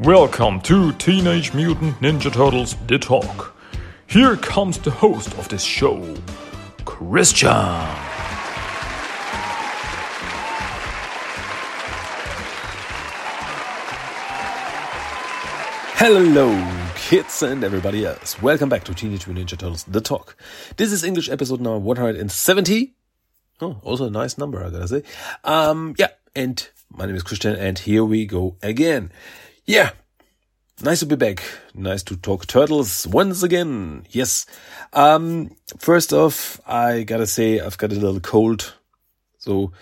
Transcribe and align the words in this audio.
Welcome 0.00 0.60
to 0.60 0.92
Teenage 0.92 1.52
Mutant 1.54 1.98
Ninja 1.98 2.32
Turtles 2.32 2.76
The 2.86 3.00
Talk. 3.00 3.56
Here 4.06 4.36
comes 4.36 4.78
the 4.78 4.92
host 4.92 5.36
of 5.36 5.48
this 5.48 5.64
show, 5.64 6.14
Christian. 6.84 7.50
Hello, 15.96 16.92
kids 16.94 17.42
and 17.42 17.64
everybody 17.64 18.06
else. 18.06 18.40
Welcome 18.40 18.68
back 18.68 18.84
to 18.84 18.94
Teenage 18.94 19.26
Mutant 19.26 19.48
Ninja 19.48 19.58
Turtles 19.58 19.82
The 19.82 20.00
Talk. 20.00 20.36
This 20.76 20.92
is 20.92 21.02
English 21.02 21.28
episode 21.28 21.60
number 21.60 21.80
170. 21.80 22.94
Oh, 23.60 23.80
also 23.82 24.06
a 24.06 24.10
nice 24.10 24.38
number, 24.38 24.64
I 24.64 24.70
gotta 24.70 24.86
say. 24.86 25.02
Um, 25.42 25.96
yeah, 25.98 26.10
and 26.36 26.68
my 26.88 27.04
name 27.04 27.16
is 27.16 27.24
Christian 27.24 27.56
and 27.56 27.76
here 27.80 28.04
we 28.04 28.26
go 28.26 28.56
again. 28.62 29.10
Yeah, 29.68 29.90
nice 30.82 31.00
to 31.00 31.06
be 31.06 31.14
back. 31.14 31.42
Nice 31.74 32.02
to 32.04 32.16
talk 32.16 32.46
turtles 32.46 33.06
once 33.06 33.42
again. 33.42 34.06
Yes. 34.08 34.46
Um, 34.94 35.56
first 35.76 36.14
off, 36.14 36.58
I 36.66 37.02
gotta 37.02 37.26
say 37.26 37.60
I've 37.60 37.76
got 37.76 37.92
a 37.92 37.94
little 37.94 38.18
cold. 38.18 38.72
So 39.36 39.72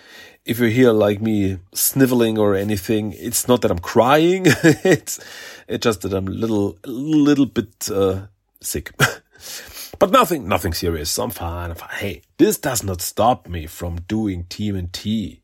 if 0.43 0.59
you 0.59 0.65
hear 0.65 0.91
like 0.91 1.21
me 1.21 1.59
sniveling 1.73 2.37
or 2.37 2.53
anything, 2.53 3.13
it's 3.13 3.47
not 3.47 3.61
that 3.61 3.71
I'm 3.71 3.79
crying. 3.79 4.43
it's, 4.83 5.21
it's 5.69 5.83
just 5.85 6.01
that 6.01 6.13
I'm 6.13 6.27
a 6.27 6.31
little, 6.31 6.77
a 6.83 6.89
little 6.89 7.45
bit, 7.45 7.89
uh, 7.89 8.27
sick. 8.59 8.91
but 9.99 10.11
nothing, 10.11 10.49
nothing 10.49 10.73
serious. 10.73 11.17
I'm 11.17 11.29
fine. 11.29 11.69
I'm 11.69 11.77
fine. 11.77 11.89
Hey, 11.91 12.21
this 12.37 12.57
does 12.57 12.83
not 12.83 12.99
stop 12.99 13.47
me 13.47 13.67
from 13.67 14.01
doing 14.09 14.43
TMNT 14.49 15.39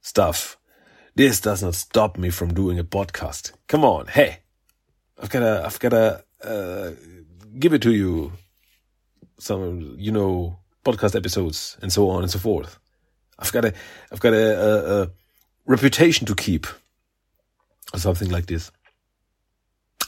stuff. 0.00 0.57
This 1.18 1.40
does 1.40 1.64
not 1.64 1.74
stop 1.74 2.16
me 2.16 2.30
from 2.30 2.54
doing 2.54 2.78
a 2.78 2.84
podcast. 2.84 3.50
Come 3.66 3.84
on. 3.84 4.06
Hey, 4.06 4.38
I've 5.20 5.28
gotta, 5.28 5.64
I've 5.66 5.80
gotta, 5.80 6.22
uh, 6.44 6.90
give 7.58 7.72
it 7.72 7.82
to 7.82 7.92
you. 7.92 8.34
Some, 9.40 9.96
you 9.98 10.12
know, 10.12 10.60
podcast 10.84 11.16
episodes 11.16 11.76
and 11.82 11.92
so 11.92 12.08
on 12.10 12.22
and 12.22 12.30
so 12.30 12.38
forth. 12.38 12.78
I've 13.36 13.50
got 13.50 13.64
a, 13.64 13.74
I've 14.12 14.20
got 14.20 14.32
a, 14.32 14.60
a, 14.60 15.02
a 15.02 15.10
reputation 15.66 16.24
to 16.28 16.36
keep 16.36 16.68
or 17.92 17.98
something 17.98 18.30
like 18.30 18.46
this. 18.46 18.70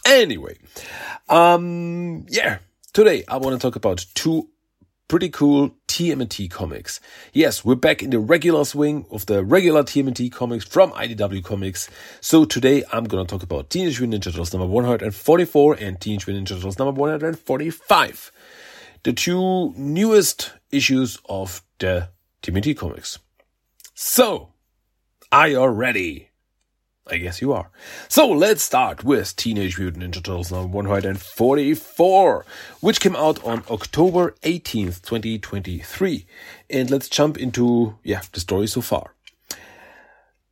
Anyway, 0.06 0.58
um, 1.28 2.24
yeah, 2.28 2.58
today 2.92 3.24
I 3.26 3.38
want 3.38 3.60
to 3.60 3.66
talk 3.66 3.74
about 3.74 4.06
two 4.14 4.48
pretty 5.10 5.28
cool 5.28 5.74
TMNT 5.88 6.48
comics. 6.48 7.00
Yes, 7.32 7.64
we're 7.64 7.74
back 7.74 8.00
in 8.00 8.10
the 8.10 8.20
regular 8.20 8.64
swing 8.64 9.06
of 9.10 9.26
the 9.26 9.44
regular 9.44 9.82
TMNT 9.82 10.30
comics 10.30 10.64
from 10.64 10.92
IDW 10.92 11.42
Comics. 11.42 11.90
So 12.20 12.44
today 12.44 12.84
I'm 12.92 13.02
gonna 13.02 13.24
talk 13.24 13.42
about 13.42 13.70
Teenage 13.70 14.00
Mutant 14.00 14.22
Ninja 14.22 14.30
Turtles 14.30 14.52
number 14.52 14.68
144 14.68 15.74
and 15.80 16.00
Teenage 16.00 16.28
Mutant 16.28 16.46
Ninja 16.46 16.54
Turtles 16.54 16.78
number 16.78 16.92
145. 16.92 18.32
The 19.02 19.12
two 19.12 19.74
newest 19.76 20.52
issues 20.70 21.18
of 21.28 21.60
the 21.80 22.10
TMNT 22.44 22.76
comics. 22.76 23.18
So, 23.94 24.50
are 25.32 25.48
you 25.48 25.66
ready? 25.66 26.29
I 27.10 27.18
guess 27.18 27.40
you 27.40 27.52
are. 27.52 27.70
So 28.08 28.28
let's 28.28 28.62
start 28.62 29.02
with 29.02 29.34
Teenage 29.34 29.78
Mutant 29.78 30.04
Ninja 30.04 30.22
Turtles 30.22 30.52
number 30.52 30.68
144, 30.68 32.46
which 32.80 33.00
came 33.00 33.16
out 33.16 33.42
on 33.44 33.64
October 33.68 34.34
18th, 34.42 35.02
2023. 35.02 36.26
And 36.70 36.90
let's 36.90 37.08
jump 37.08 37.36
into, 37.36 37.98
yeah, 38.04 38.22
the 38.32 38.40
story 38.40 38.68
so 38.68 38.80
far. 38.80 39.14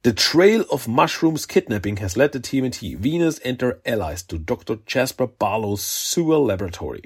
The 0.03 0.13
trail 0.13 0.65
of 0.73 0.89
Mushroom's 0.89 1.47
kidnapping 1.47 1.99
has 1.99 2.17
led 2.17 2.33
the 2.33 2.41
TMNT 2.41 2.97
Venus 2.99 3.39
and 3.41 3.59
their 3.59 3.79
allies 3.87 4.23
to 4.25 4.39
Dr. 4.39 4.77
Jasper 4.87 5.27
Barlow's 5.27 5.83
sewer 5.83 6.39
laboratory. 6.39 7.03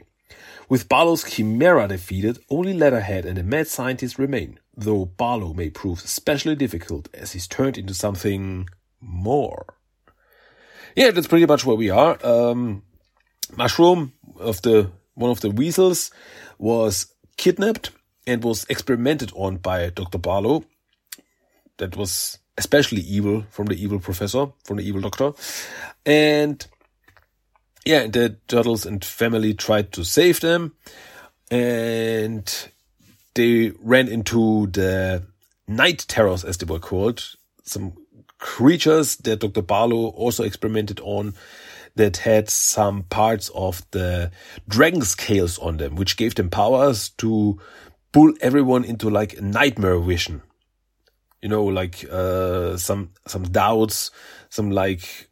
With 0.68 0.88
Barlow's 0.88 1.24
Chimera 1.24 1.88
defeated, 1.88 2.38
only 2.48 2.72
Leatherhead 2.72 3.26
and 3.26 3.36
the 3.36 3.42
mad 3.42 3.68
scientist 3.68 4.18
remain, 4.18 4.58
though 4.74 5.04
Barlow 5.04 5.52
may 5.52 5.68
prove 5.68 6.02
especially 6.04 6.54
difficult 6.54 7.08
as 7.12 7.32
he's 7.32 7.46
turned 7.46 7.76
into 7.76 7.92
something 7.92 8.68
more. 9.02 9.66
Yeah, 10.96 11.10
that's 11.10 11.26
pretty 11.26 11.46
much 11.46 11.66
where 11.66 11.76
we 11.76 11.90
are. 11.90 12.18
Um, 12.24 12.82
Mushroom 13.56 14.12
of 14.38 14.62
the 14.62 14.90
one 15.14 15.30
of 15.30 15.40
the 15.40 15.50
weasels 15.50 16.10
was 16.58 17.12
kidnapped 17.36 17.90
and 18.26 18.42
was 18.42 18.64
experimented 18.68 19.32
on 19.34 19.56
by 19.56 19.90
Dr. 19.90 20.18
Barlow. 20.18 20.64
That 21.78 21.96
was 21.96 22.38
especially 22.56 23.02
evil 23.02 23.44
from 23.50 23.66
the 23.66 23.82
evil 23.82 23.98
professor, 23.98 24.46
from 24.64 24.76
the 24.76 24.86
evil 24.86 25.00
doctor. 25.00 25.32
And 26.06 26.64
yeah, 27.84 28.06
the 28.06 28.36
turtles 28.46 28.86
and 28.86 29.04
family 29.04 29.54
tried 29.54 29.92
to 29.92 30.04
save 30.04 30.40
them. 30.40 30.74
And 31.50 32.70
they 33.34 33.72
ran 33.80 34.08
into 34.08 34.68
the 34.68 35.26
night 35.66 36.04
terrors, 36.08 36.44
as 36.44 36.56
they 36.58 36.66
were 36.66 36.78
called. 36.78 37.36
Some 37.64 37.94
creatures 38.42 39.16
that 39.18 39.38
Dr. 39.40 39.62
Barlow 39.62 40.08
also 40.08 40.42
experimented 40.42 41.00
on 41.00 41.32
that 41.94 42.16
had 42.18 42.50
some 42.50 43.04
parts 43.04 43.50
of 43.54 43.88
the 43.92 44.30
dragon 44.68 45.02
scales 45.02 45.58
on 45.58 45.76
them, 45.76 45.94
which 45.94 46.16
gave 46.16 46.34
them 46.34 46.50
powers 46.50 47.10
to 47.10 47.58
pull 48.10 48.34
everyone 48.40 48.84
into 48.84 49.08
like 49.08 49.40
nightmare 49.40 49.98
vision. 50.00 50.42
You 51.40 51.48
know, 51.48 51.64
like 51.64 52.04
uh, 52.10 52.76
some 52.76 53.10
some 53.26 53.44
doubts, 53.44 54.10
some 54.48 54.70
like 54.70 55.28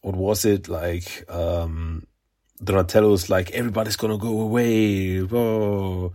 what 0.00 0.16
was 0.16 0.44
it 0.44 0.68
like? 0.68 1.24
Um, 1.28 2.06
Donatello's 2.62 3.28
like 3.28 3.50
everybody's 3.50 3.96
gonna 3.96 4.18
go 4.18 4.40
away, 4.40 5.20
Whoa. 5.20 6.12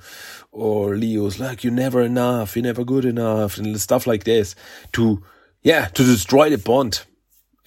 or 0.52 0.96
Leo's 0.96 1.40
like 1.40 1.64
you're 1.64 1.74
never 1.74 2.02
enough, 2.02 2.56
you're 2.56 2.64
never 2.64 2.84
good 2.84 3.06
enough, 3.06 3.58
and 3.58 3.80
stuff 3.80 4.08
like 4.08 4.24
this 4.24 4.56
to 4.94 5.24
yeah, 5.62 5.86
to 5.86 6.04
destroy 6.04 6.50
the 6.50 6.58
bond 6.58 7.06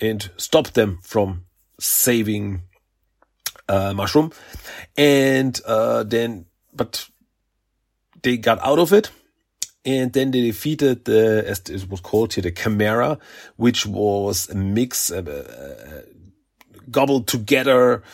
and 0.01 0.31
stop 0.37 0.69
them 0.69 0.99
from 1.03 1.45
saving 1.79 2.63
uh, 3.69 3.93
Mushroom. 3.95 4.33
And 4.97 5.59
uh, 5.67 6.03
then, 6.03 6.47
but 6.75 7.09
they 8.23 8.37
got 8.37 8.59
out 8.65 8.79
of 8.79 8.93
it. 8.93 9.11
And 9.85 10.13
then 10.13 10.31
they 10.31 10.43
defeated 10.43 11.07
the, 11.07 11.45
as 11.45 11.59
it 11.69 11.91
was 11.91 12.01
called 12.01 12.35
here, 12.35 12.43
the 12.43 12.53
Chimera, 12.53 13.19
which 13.57 13.85
was 13.85 14.49
a 14.49 14.55
mix, 14.55 15.11
uh, 15.11 16.03
gobbled 16.89 17.27
together 17.27 18.05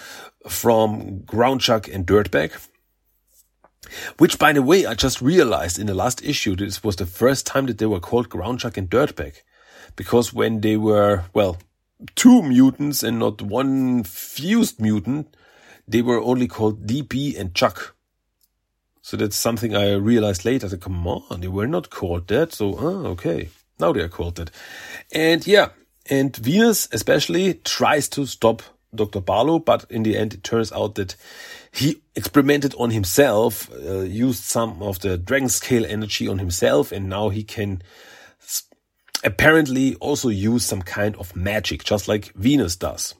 from 0.49 1.21
Groundchuck 1.21 1.93
and 1.93 2.07
Dirtbag. 2.07 2.53
Which, 4.17 4.39
by 4.39 4.55
the 4.55 4.63
way, 4.63 4.87
I 4.87 4.95
just 4.95 5.21
realized 5.21 5.79
in 5.79 5.87
the 5.87 5.95
last 5.95 6.25
issue, 6.25 6.57
this 6.57 6.83
was 6.83 6.97
the 6.97 7.07
first 7.07 7.47
time 7.47 7.67
that 7.67 7.77
they 7.77 7.87
were 7.87 8.01
called 8.01 8.31
Groundchuck 8.31 8.79
and 8.79 8.89
Dirtbag 8.89 9.43
because 9.99 10.33
when 10.33 10.61
they 10.61 10.77
were, 10.77 11.25
well, 11.35 11.59
two 12.15 12.41
mutants 12.41 13.03
and 13.03 13.19
not 13.19 13.43
one 13.43 14.05
fused 14.05 14.81
mutant, 14.81 15.37
they 15.89 16.03
were 16.03 16.23
only 16.23 16.47
called 16.47 16.87
DP 16.87 17.37
and 17.39 17.53
Chuck. 17.53 17.97
So 19.03 19.17
that's 19.17 19.37
something 19.37 19.75
I 19.75 19.95
realized 19.95 20.45
later. 20.45 20.69
Said, 20.69 20.81
Come 20.81 21.05
on, 21.07 21.41
they 21.41 21.49
were 21.49 21.67
not 21.67 21.91
called 21.91 22.29
that. 22.29 22.53
So, 22.53 22.77
oh, 22.79 23.07
okay. 23.07 23.49
Now 23.81 23.93
they 23.93 24.01
are 24.01 24.09
called 24.09 24.37
that. 24.37 24.53
And 25.13 25.45
yeah, 25.47 25.71
and 26.09 26.35
Venus 26.37 26.89
especially 26.93 27.55
tries 27.55 28.09
to 28.11 28.25
stop 28.25 28.63
Dr. 28.95 29.21
Barlow, 29.21 29.59
but 29.59 29.85
in 29.91 30.05
the 30.05 30.17
end, 30.17 30.33
it 30.33 30.45
turns 30.45 30.71
out 30.71 30.95
that 30.95 31.17
he 31.73 32.01
experimented 32.15 32.75
on 32.79 32.91
himself, 32.91 33.69
uh, 33.73 34.01
used 34.01 34.45
some 34.45 34.81
of 34.81 35.01
the 35.01 35.19
dragon 35.19 35.49
scale 35.49 35.85
energy 35.85 36.29
on 36.29 36.39
himself, 36.39 36.93
and 36.93 37.09
now 37.09 37.31
he 37.31 37.43
can 37.43 37.83
apparently 39.25 39.95
also 39.97 40.29
use 40.29 40.65
some 40.65 40.83
kind 40.83 41.17
of 41.17 41.35
magic, 41.35 41.85
just 41.85 42.09
like 42.09 42.33
Venus 42.35 42.77
does. 42.77 43.15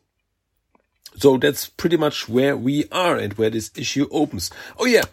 So 1.17 1.37
that's 1.37 1.69
pretty 1.69 1.97
much 1.97 2.29
where 2.29 2.57
we 2.57 2.89
are 2.93 3.17
and 3.17 3.33
where 3.35 3.51
this 3.51 3.73
issue 3.75 4.07
opens. 4.11 4.51
Oh 4.79 4.87
yeah. 4.87 5.05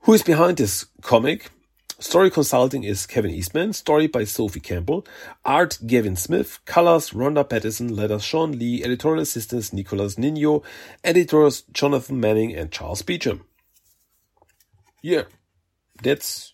Who 0.00 0.12
is 0.12 0.22
behind 0.22 0.58
this 0.58 0.86
comic? 1.00 1.50
Story 1.98 2.28
consulting 2.28 2.84
is 2.84 3.06
Kevin 3.06 3.30
Eastman, 3.30 3.72
story 3.72 4.08
by 4.08 4.24
Sophie 4.24 4.60
Campbell, 4.60 5.06
art 5.44 5.78
Gavin 5.86 6.16
Smith, 6.16 6.58
colors 6.66 7.14
Ronda 7.14 7.44
Pattison, 7.44 7.94
letters 7.94 8.24
Shawn 8.24 8.58
Lee, 8.58 8.84
editorial 8.84 9.22
assistants 9.22 9.72
Nicolas 9.72 10.18
Nino, 10.18 10.62
editors 11.02 11.62
Jonathan 11.72 12.20
Manning 12.20 12.54
and 12.54 12.70
Charles 12.70 13.00
Beecham. 13.00 13.46
Yeah, 15.00 15.22
that's 16.02 16.52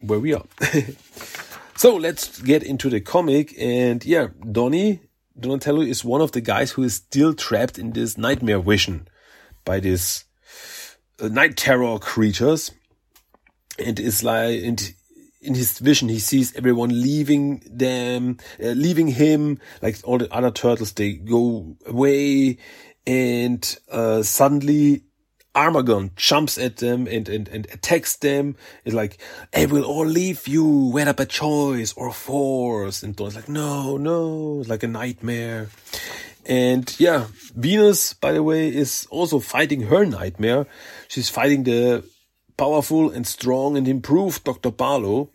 where 0.00 0.18
we 0.18 0.34
are. 0.34 0.46
So 1.76 1.96
let's 1.96 2.40
get 2.40 2.62
into 2.62 2.88
the 2.88 3.00
comic. 3.00 3.54
And 3.58 4.04
yeah, 4.04 4.28
Donnie, 4.50 5.00
Donatello 5.38 5.82
is 5.82 6.04
one 6.04 6.20
of 6.20 6.32
the 6.32 6.40
guys 6.40 6.70
who 6.70 6.84
is 6.84 6.94
still 6.94 7.34
trapped 7.34 7.78
in 7.78 7.92
this 7.92 8.16
nightmare 8.16 8.60
vision 8.60 9.08
by 9.64 9.80
these 9.80 10.24
uh, 11.20 11.28
night 11.28 11.56
terror 11.56 11.98
creatures. 11.98 12.70
And 13.76 13.98
is 13.98 14.22
like, 14.22 14.62
and 14.62 14.94
in 15.40 15.54
his 15.54 15.80
vision, 15.80 16.08
he 16.08 16.20
sees 16.20 16.54
everyone 16.54 16.90
leaving 17.02 17.60
them, 17.68 18.38
uh, 18.62 18.68
leaving 18.68 19.08
him, 19.08 19.58
like 19.82 19.98
all 20.04 20.18
the 20.18 20.32
other 20.32 20.52
turtles, 20.52 20.92
they 20.92 21.14
go 21.14 21.76
away 21.84 22.58
and, 23.04 23.78
uh, 23.90 24.22
suddenly 24.22 25.02
Armagon 25.54 26.14
jumps 26.16 26.58
at 26.58 26.78
them 26.78 27.06
and, 27.06 27.28
and, 27.28 27.48
and 27.48 27.66
attacks 27.72 28.16
them. 28.16 28.56
It's 28.84 28.94
like, 28.94 29.18
I 29.54 29.66
will 29.66 29.84
all 29.84 30.06
leave 30.06 30.48
you, 30.48 30.88
whether 30.88 31.12
by 31.12 31.24
choice 31.26 31.92
or 31.94 32.12
force. 32.12 33.02
And 33.02 33.14
Don's 33.14 33.36
like, 33.36 33.48
no, 33.48 33.96
no, 33.96 34.60
it's 34.60 34.68
like 34.68 34.82
a 34.82 34.88
nightmare. 34.88 35.68
And 36.46 36.94
yeah, 36.98 37.28
Venus, 37.54 38.12
by 38.12 38.32
the 38.32 38.42
way, 38.42 38.68
is 38.68 39.06
also 39.10 39.38
fighting 39.38 39.82
her 39.82 40.04
nightmare. 40.04 40.66
She's 41.08 41.30
fighting 41.30 41.62
the 41.62 42.04
powerful 42.56 43.10
and 43.10 43.26
strong 43.26 43.76
and 43.76 43.88
improved 43.88 44.44
Dr. 44.44 44.70
Barlow. 44.70 45.30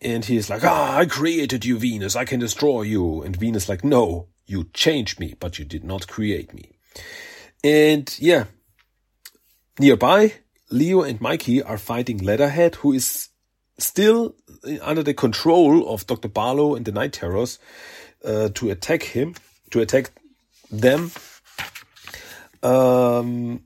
And 0.00 0.24
he's 0.24 0.48
like, 0.48 0.64
ah, 0.64 0.96
I 0.96 1.06
created 1.06 1.64
you, 1.64 1.78
Venus. 1.78 2.16
I 2.16 2.24
can 2.24 2.40
destroy 2.40 2.82
you. 2.82 3.22
And 3.22 3.36
Venus 3.36 3.68
like, 3.68 3.84
no, 3.84 4.28
you 4.46 4.64
changed 4.72 5.20
me, 5.20 5.34
but 5.38 5.58
you 5.58 5.64
did 5.64 5.84
not 5.84 6.08
create 6.08 6.54
me. 6.54 6.72
And 7.62 8.12
yeah, 8.18 8.44
Nearby, 9.80 10.34
Leo 10.70 11.00
and 11.00 11.18
Mikey 11.22 11.62
are 11.62 11.78
fighting 11.78 12.18
Leatherhead, 12.18 12.74
who 12.74 12.92
is 12.92 13.30
still 13.78 14.34
under 14.82 15.02
the 15.02 15.14
control 15.14 15.88
of 15.88 16.06
Dr. 16.06 16.28
Barlow 16.28 16.74
and 16.74 16.84
the 16.84 16.92
Night 16.92 17.14
Terrors 17.14 17.58
uh, 18.22 18.50
to 18.56 18.68
attack 18.68 19.02
him, 19.02 19.36
to 19.70 19.80
attack 19.80 20.10
them. 20.70 21.10
Um, 22.62 23.62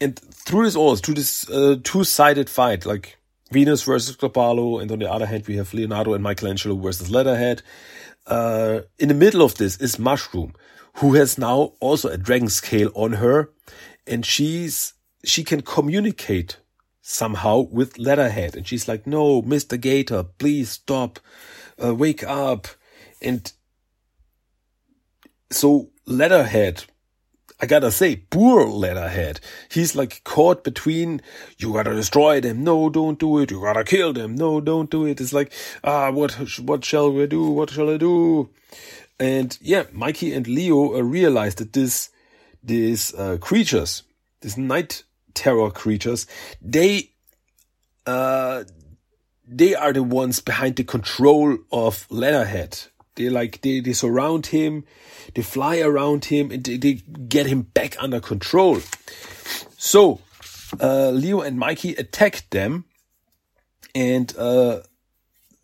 and 0.00 0.18
through 0.18 0.64
this 0.64 0.74
all, 0.74 0.96
through 0.96 1.14
this 1.14 1.48
uh, 1.48 1.76
two-sided 1.84 2.50
fight, 2.50 2.84
like 2.84 3.16
Venus 3.52 3.84
versus 3.84 4.16
Dr. 4.16 4.32
Barlow, 4.32 4.80
and 4.80 4.90
on 4.90 4.98
the 4.98 5.08
other 5.08 5.26
hand, 5.26 5.46
we 5.46 5.56
have 5.58 5.72
Leonardo 5.72 6.14
and 6.14 6.24
Michelangelo 6.24 6.74
versus 6.74 7.12
Leatherhead. 7.12 7.62
Uh, 8.26 8.80
in 8.98 9.06
the 9.06 9.14
middle 9.14 9.42
of 9.42 9.54
this 9.54 9.76
is 9.76 10.00
Mushroom, 10.00 10.52
who 10.94 11.14
has 11.14 11.38
now 11.38 11.74
also 11.78 12.08
a 12.08 12.18
dragon 12.18 12.48
scale 12.48 12.90
on 12.96 13.12
her 13.12 13.50
and 14.06 14.24
she's 14.24 14.94
she 15.24 15.44
can 15.44 15.60
communicate 15.62 16.58
somehow 17.02 17.60
with 17.60 17.98
Leatherhead, 17.98 18.56
and 18.56 18.66
she's 18.66 18.88
like, 18.88 19.06
"No, 19.06 19.42
Mister 19.42 19.76
Gator, 19.76 20.24
please 20.24 20.70
stop, 20.70 21.20
uh, 21.82 21.94
wake 21.94 22.22
up," 22.24 22.68
and 23.20 23.52
so 25.50 25.90
Leatherhead. 26.06 26.84
I 27.62 27.66
gotta 27.66 27.90
say, 27.90 28.16
poor 28.16 28.66
Leatherhead. 28.66 29.38
He's 29.70 29.94
like 29.94 30.24
caught 30.24 30.64
between, 30.64 31.20
you 31.58 31.74
gotta 31.74 31.92
destroy 31.94 32.40
them. 32.40 32.64
No, 32.64 32.88
don't 32.88 33.18
do 33.18 33.38
it. 33.38 33.50
You 33.50 33.60
gotta 33.60 33.84
kill 33.84 34.14
them. 34.14 34.34
No, 34.34 34.62
don't 34.62 34.90
do 34.90 35.04
it. 35.04 35.20
It's 35.20 35.34
like, 35.34 35.52
ah, 35.84 36.10
what, 36.10 36.32
what 36.60 36.86
shall 36.86 37.12
we 37.12 37.26
do? 37.26 37.50
What 37.50 37.68
shall 37.68 37.90
I 37.90 37.98
do? 37.98 38.48
And 39.18 39.58
yeah, 39.60 39.84
Mikey 39.92 40.32
and 40.32 40.46
Leo 40.46 40.98
realized 41.02 41.58
that 41.58 41.74
this 41.74 42.08
these 42.62 43.14
uh, 43.14 43.38
creatures, 43.40 44.02
these 44.40 44.56
night 44.56 45.04
terror 45.34 45.70
creatures, 45.70 46.26
they 46.60 47.10
uh, 48.06 48.64
they 49.46 49.74
are 49.74 49.92
the 49.92 50.02
ones 50.02 50.40
behind 50.40 50.76
the 50.76 50.84
control 50.84 51.58
of 51.72 52.06
Leatherhead. 52.10 52.78
They 53.16 53.28
like 53.28 53.60
they, 53.62 53.80
they 53.80 53.92
surround 53.92 54.46
him, 54.46 54.84
they 55.34 55.42
fly 55.42 55.80
around 55.80 56.26
him, 56.26 56.50
and 56.50 56.64
they, 56.64 56.76
they 56.76 56.94
get 57.28 57.46
him 57.46 57.62
back 57.62 57.96
under 58.02 58.20
control. 58.20 58.80
So 59.76 60.20
uh, 60.80 61.10
Leo 61.10 61.40
and 61.40 61.58
Mikey 61.58 61.94
attack 61.94 62.48
them, 62.50 62.84
and 63.94 64.34
uh, 64.38 64.80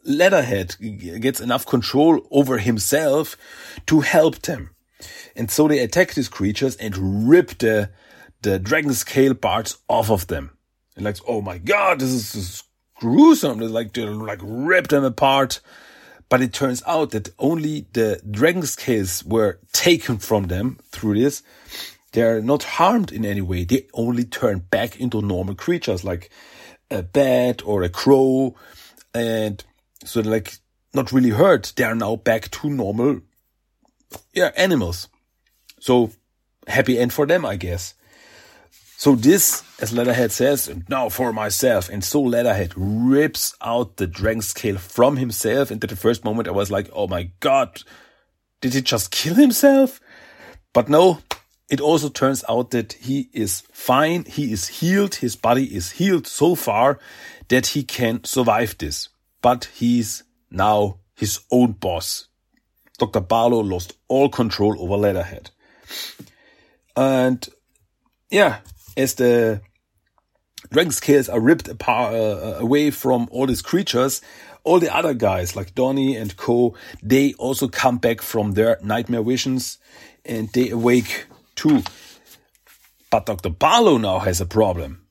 Leatherhead 0.04 0.76
gets 1.20 1.40
enough 1.40 1.66
control 1.66 2.26
over 2.30 2.58
himself 2.58 3.36
to 3.86 4.00
help 4.00 4.42
them. 4.42 4.70
And 5.34 5.50
so 5.50 5.68
they 5.68 5.80
attack 5.80 6.14
these 6.14 6.28
creatures 6.28 6.76
and 6.76 7.28
rip 7.28 7.58
the, 7.58 7.90
the 8.42 8.58
dragon 8.58 8.94
scale 8.94 9.34
parts 9.34 9.78
off 9.88 10.10
of 10.10 10.26
them. 10.26 10.56
And 10.94 11.04
like, 11.04 11.18
oh 11.28 11.40
my 11.40 11.58
god, 11.58 12.00
this 12.00 12.10
is, 12.10 12.32
this 12.32 12.42
is 12.42 12.62
gruesome. 12.96 13.58
They 13.58 13.66
like, 13.66 13.92
they 13.92 14.04
like 14.04 14.40
rip 14.42 14.88
them 14.88 15.04
apart. 15.04 15.60
But 16.28 16.42
it 16.42 16.52
turns 16.52 16.82
out 16.86 17.10
that 17.12 17.28
only 17.38 17.86
the 17.92 18.20
dragon 18.28 18.62
scales 18.64 19.22
were 19.24 19.60
taken 19.72 20.18
from 20.18 20.48
them 20.48 20.78
through 20.90 21.20
this. 21.20 21.42
They're 22.12 22.40
not 22.40 22.62
harmed 22.62 23.12
in 23.12 23.24
any 23.24 23.42
way. 23.42 23.64
They 23.64 23.86
only 23.92 24.24
turn 24.24 24.60
back 24.70 24.98
into 24.98 25.20
normal 25.20 25.54
creatures 25.54 26.02
like 26.02 26.30
a 26.90 27.02
bat 27.02 27.62
or 27.64 27.82
a 27.82 27.88
crow. 27.88 28.56
And 29.14 29.62
so 30.04 30.20
like 30.20 30.58
not 30.94 31.12
really 31.12 31.30
hurt. 31.30 31.74
They 31.76 31.84
are 31.84 31.94
now 31.94 32.16
back 32.16 32.50
to 32.50 32.70
normal, 32.70 33.20
yeah, 34.32 34.50
animals. 34.56 35.08
So 35.80 36.10
happy 36.66 36.98
end 36.98 37.12
for 37.12 37.26
them, 37.26 37.44
I 37.44 37.56
guess. 37.56 37.94
So 38.98 39.14
this, 39.14 39.62
as 39.80 39.92
Leatherhead 39.92 40.32
says, 40.32 40.68
and 40.68 40.88
now 40.88 41.10
for 41.10 41.32
myself. 41.32 41.90
And 41.90 42.02
so 42.02 42.22
Leatherhead 42.22 42.72
rips 42.76 43.54
out 43.60 43.98
the 43.98 44.06
dragon 44.06 44.40
scale 44.40 44.78
from 44.78 45.18
himself. 45.18 45.70
And 45.70 45.82
at 45.84 45.90
the 45.90 45.96
first 45.96 46.24
moment 46.24 46.48
I 46.48 46.52
was 46.52 46.70
like, 46.70 46.88
oh 46.92 47.06
my 47.06 47.30
god, 47.40 47.82
did 48.60 48.72
he 48.72 48.80
just 48.80 49.10
kill 49.10 49.34
himself? 49.34 50.00
But 50.72 50.88
no, 50.88 51.18
it 51.68 51.80
also 51.80 52.08
turns 52.08 52.42
out 52.48 52.70
that 52.70 52.94
he 52.94 53.28
is 53.32 53.62
fine. 53.72 54.24
He 54.24 54.50
is 54.50 54.68
healed. 54.68 55.16
His 55.16 55.36
body 55.36 55.74
is 55.74 55.92
healed 55.92 56.26
so 56.26 56.54
far 56.54 56.98
that 57.48 57.68
he 57.68 57.82
can 57.82 58.24
survive 58.24 58.78
this. 58.78 59.08
But 59.42 59.68
he's 59.74 60.22
now 60.50 61.00
his 61.14 61.40
own 61.50 61.72
boss. 61.72 62.28
Dr. 62.98 63.20
Barlow 63.20 63.60
lost 63.60 63.94
all 64.08 64.28
control 64.28 64.80
over 64.80 64.96
Leatherhead. 64.96 65.50
And 66.96 67.46
yeah, 68.30 68.60
as 68.96 69.14
the 69.14 69.60
dragon 70.70 70.92
scales 70.92 71.28
are 71.28 71.40
ripped 71.40 71.68
apart 71.68 72.14
uh, 72.14 72.56
away 72.58 72.90
from 72.90 73.28
all 73.30 73.46
these 73.46 73.62
creatures, 73.62 74.20
all 74.64 74.80
the 74.80 74.94
other 74.94 75.14
guys 75.14 75.54
like 75.54 75.74
Donnie 75.74 76.16
and 76.16 76.36
Co, 76.36 76.74
they 77.02 77.34
also 77.34 77.68
come 77.68 77.98
back 77.98 78.20
from 78.20 78.52
their 78.52 78.78
nightmare 78.82 79.22
visions 79.22 79.78
and 80.24 80.48
they 80.52 80.70
awake 80.70 81.26
too. 81.54 81.82
But 83.10 83.26
Dr. 83.26 83.50
Barlow 83.50 83.98
now 83.98 84.18
has 84.18 84.40
a 84.40 84.46
problem 84.46 85.05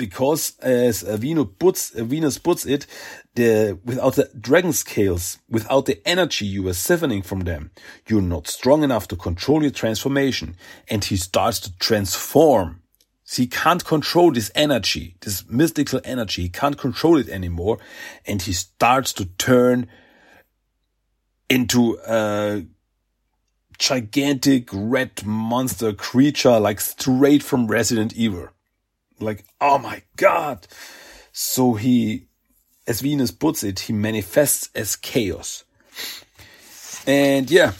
because 0.00 0.58
as 0.60 1.02
Venus 1.02 1.46
puts, 1.58 1.90
Venus 1.90 2.38
puts 2.38 2.64
it, 2.64 2.86
the, 3.34 3.78
without 3.84 4.14
the 4.14 4.30
dragon 4.40 4.72
scales, 4.72 5.38
without 5.50 5.84
the 5.84 6.00
energy 6.08 6.46
you 6.46 6.66
are 6.68 6.72
siphoning 6.72 7.22
from 7.22 7.40
them, 7.40 7.70
you're 8.08 8.22
not 8.22 8.48
strong 8.48 8.82
enough 8.82 9.06
to 9.08 9.16
control 9.16 9.60
your 9.60 9.70
transformation. 9.70 10.56
And 10.88 11.04
he 11.04 11.18
starts 11.18 11.60
to 11.60 11.76
transform. 11.76 12.80
He 13.30 13.46
can't 13.46 13.84
control 13.84 14.32
this 14.32 14.50
energy, 14.54 15.16
this 15.20 15.46
mystical 15.50 16.00
energy. 16.02 16.42
He 16.42 16.48
can't 16.48 16.78
control 16.78 17.18
it 17.18 17.28
anymore. 17.28 17.76
And 18.24 18.40
he 18.40 18.54
starts 18.54 19.12
to 19.12 19.26
turn 19.26 19.86
into 21.50 21.98
a 22.06 22.64
gigantic 23.78 24.70
red 24.72 25.26
monster 25.26 25.92
creature, 25.92 26.58
like 26.58 26.80
straight 26.80 27.42
from 27.42 27.66
Resident 27.66 28.14
Evil 28.14 28.48
like, 29.22 29.44
oh 29.60 29.78
my 29.78 30.02
god. 30.16 30.66
So 31.32 31.74
he, 31.74 32.26
as 32.86 33.00
Venus 33.00 33.30
puts 33.30 33.62
it, 33.62 33.80
he 33.80 33.92
manifests 33.92 34.70
as 34.74 34.96
chaos. 34.96 35.64
And 37.06 37.50
yeah, 37.50 37.72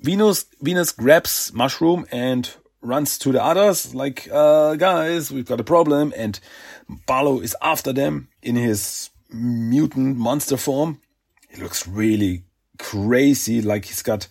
Venus, 0.00 0.46
Venus 0.60 0.92
grabs 0.92 1.52
Mushroom 1.52 2.06
and 2.10 2.50
runs 2.80 3.18
to 3.18 3.32
the 3.32 3.42
others 3.42 3.94
like, 3.94 4.28
uh, 4.32 4.74
guys, 4.76 5.30
we've 5.30 5.46
got 5.46 5.60
a 5.60 5.64
problem. 5.64 6.12
And 6.16 6.38
Barlow 7.06 7.40
is 7.40 7.56
after 7.62 7.92
them 7.92 8.28
in 8.42 8.56
his 8.56 9.10
mutant 9.30 10.16
monster 10.16 10.56
form. 10.56 11.00
He 11.48 11.60
looks 11.62 11.86
really 11.86 12.44
crazy. 12.78 13.62
Like 13.62 13.86
he's 13.86 14.02
got 14.02 14.28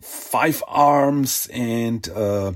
five 0.00 0.62
arms 0.68 1.48
and, 1.52 2.08
uh, 2.08 2.52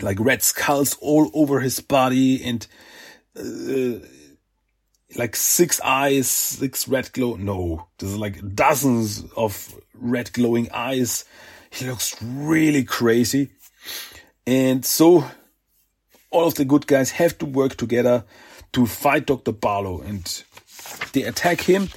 like 0.00 0.18
red 0.20 0.42
skulls 0.42 0.96
all 1.00 1.30
over 1.34 1.60
his 1.60 1.80
body 1.80 2.42
and 2.44 2.66
uh, 3.38 4.06
like 5.16 5.36
six 5.36 5.80
eyes, 5.82 6.28
six 6.28 6.88
red 6.88 7.12
glow. 7.12 7.36
No, 7.36 7.88
there's 7.98 8.16
like 8.16 8.54
dozens 8.54 9.24
of 9.36 9.74
red 9.94 10.32
glowing 10.32 10.70
eyes. 10.72 11.24
He 11.70 11.86
looks 11.86 12.16
really 12.22 12.84
crazy. 12.84 13.50
And 14.46 14.84
so 14.84 15.24
all 16.30 16.46
of 16.46 16.54
the 16.54 16.64
good 16.64 16.86
guys 16.86 17.10
have 17.12 17.38
to 17.38 17.46
work 17.46 17.76
together 17.76 18.24
to 18.72 18.86
fight 18.86 19.26
Dr. 19.26 19.52
Barlow 19.52 20.00
and 20.00 20.44
they 21.12 21.22
attack 21.22 21.60
him 21.60 21.88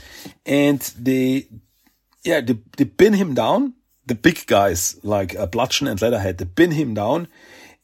and 0.46 0.80
they, 1.00 1.48
yeah, 2.24 2.42
they, 2.42 2.58
they 2.78 2.86
pin 2.86 3.14
him 3.14 3.34
down. 3.34 3.74
The 4.08 4.16
big 4.16 4.46
guys 4.46 5.00
like 5.04 5.36
uh, 5.36 5.48
Bludgeon 5.48 5.88
and 5.88 6.00
Leatherhead, 6.00 6.38
they 6.38 6.46
pin 6.46 6.72
him 6.72 6.94
down 6.94 7.28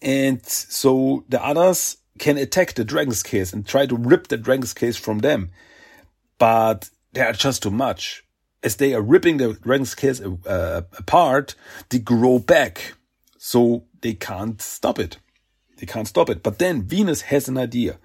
and 0.01 0.45
so 0.45 1.23
the 1.29 1.43
others 1.43 1.97
can 2.19 2.37
attack 2.37 2.73
the 2.73 2.83
dragon's 2.83 3.19
scales 3.19 3.53
and 3.53 3.65
try 3.65 3.85
to 3.85 3.95
rip 3.95 4.27
the 4.27 4.37
dragon's 4.37 4.69
scales 4.71 4.97
from 4.97 5.19
them. 5.19 5.49
but 6.37 6.89
they 7.13 7.21
are 7.21 7.33
just 7.33 7.61
too 7.63 7.71
much. 7.71 8.23
As 8.63 8.77
they 8.77 8.93
are 8.93 9.01
ripping 9.01 9.37
the 9.37 9.53
dragon's 9.53 9.91
scales 9.91 10.21
uh, 10.21 10.81
apart, 10.97 11.55
they 11.89 11.99
grow 11.99 12.39
back. 12.39 12.95
So 13.37 13.85
they 14.01 14.13
can't 14.13 14.61
stop 14.61 14.99
it. 14.99 15.17
They 15.77 15.85
can't 15.85 16.07
stop 16.07 16.29
it. 16.29 16.41
But 16.43 16.57
then 16.59 16.83
Venus 16.83 17.21
has 17.21 17.47
an 17.47 17.57
idea. 17.57 17.97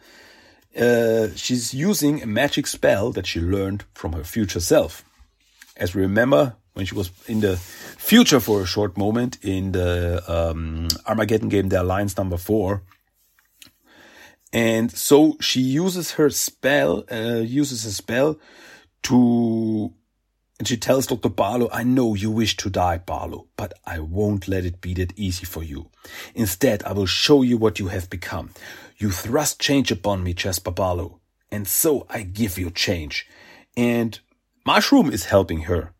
Uh, 0.79 1.29
she's 1.35 1.73
using 1.73 2.23
a 2.23 2.27
magic 2.27 2.67
spell 2.67 3.11
that 3.13 3.27
she 3.27 3.41
learned 3.41 3.85
from 3.95 4.13
her 4.13 4.25
future 4.25 4.61
self. 4.61 5.05
As 5.77 5.95
we 5.95 6.03
remember, 6.03 6.57
when 6.77 6.85
she 6.85 6.95
was 6.95 7.11
in 7.27 7.41
the 7.41 7.57
future 7.57 8.39
for 8.39 8.61
a 8.61 8.67
short 8.67 8.99
moment 8.99 9.39
in 9.43 9.73
the 9.73 10.23
um, 10.29 10.89
Armageddon 11.07 11.49
game, 11.49 11.71
the 11.71 11.81
Alliance 11.81 12.19
number 12.19 12.37
four. 12.37 12.83
And 14.53 14.93
so 14.93 15.39
she 15.41 15.61
uses 15.61 16.13
her 16.13 16.29
spell, 16.29 17.05
uh, 17.11 17.41
uses 17.41 17.87
a 17.87 17.93
spell 17.93 18.39
to 19.05 19.95
and 20.59 20.69
she 20.69 20.77
tells 20.77 21.07
Dr. 21.07 21.29
Barlow, 21.31 21.69
I 21.73 21.83
know 21.83 22.15
you 22.15 22.31
wish 22.31 22.57
to 22.59 22.71
die, 22.71 22.99
Barlow, 22.99 23.47
but 23.57 23.75
I 23.85 23.99
won't 23.99 24.49
let 24.49 24.65
it 24.65 24.81
be 24.81 24.95
that 24.95 25.13
easy 25.19 25.45
for 25.45 25.63
you. 25.63 25.91
Instead, 26.35 26.83
I 26.85 26.93
will 26.93 27.07
show 27.07 27.43
you 27.43 27.59
what 27.59 27.79
you 27.79 27.89
have 27.89 28.09
become. 28.09 28.51
You 28.97 29.11
thrust 29.11 29.61
change 29.61 29.91
upon 29.91 30.23
me, 30.23 30.33
Jasper 30.33 30.71
Barlow, 30.71 31.21
and 31.51 31.69
so 31.69 32.07
I 32.09 32.23
give 32.23 32.59
you 32.59 32.71
change. 32.71 33.29
And 33.77 34.19
Mushroom 34.65 35.11
is 35.11 35.27
helping 35.27 35.63
her. 35.63 35.93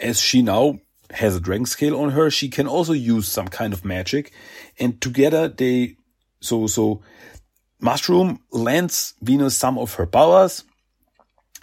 As 0.00 0.20
she 0.20 0.42
now 0.42 0.80
has 1.10 1.36
a 1.36 1.40
dragon 1.40 1.66
scale 1.66 2.00
on 2.00 2.10
her, 2.10 2.30
she 2.30 2.48
can 2.48 2.66
also 2.66 2.92
use 2.92 3.28
some 3.28 3.48
kind 3.48 3.72
of 3.72 3.84
magic. 3.84 4.32
And 4.78 5.00
together 5.00 5.48
they, 5.48 5.96
so, 6.40 6.66
so, 6.66 7.02
Mushroom 7.80 8.40
lends 8.50 9.14
Venus 9.22 9.56
some 9.56 9.78
of 9.78 9.94
her 9.94 10.06
powers. 10.06 10.64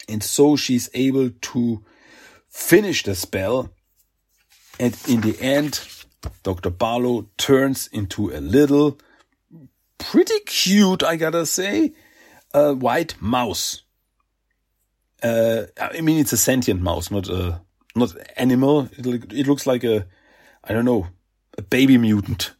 And 0.09 0.23
so 0.23 0.55
she's 0.55 0.89
able 0.93 1.29
to 1.29 1.83
finish 2.49 3.03
the 3.03 3.15
spell. 3.15 3.69
And 4.79 4.97
in 5.07 5.21
the 5.21 5.39
end, 5.39 5.81
Dr. 6.43 6.69
Barlow 6.69 7.29
turns 7.37 7.87
into 7.87 8.29
a 8.31 8.39
little, 8.39 8.97
pretty 9.97 10.39
cute, 10.41 11.03
I 11.03 11.15
gotta 11.15 11.45
say, 11.45 11.93
a 12.53 12.73
white 12.73 13.15
mouse. 13.21 13.83
Uh, 15.21 15.63
I 15.79 16.01
mean, 16.01 16.19
it's 16.19 16.33
a 16.33 16.37
sentient 16.37 16.81
mouse, 16.81 17.09
not 17.09 17.27
a, 17.27 17.61
not 17.97 18.15
animal. 18.35 18.89
It, 18.97 19.31
it 19.33 19.47
looks 19.47 19.65
like 19.65 19.83
a, 19.83 20.05
I 20.63 20.73
don't 20.73 20.85
know, 20.85 21.07
a 21.57 21.61
baby 21.61 21.97
mutant. 21.97 22.51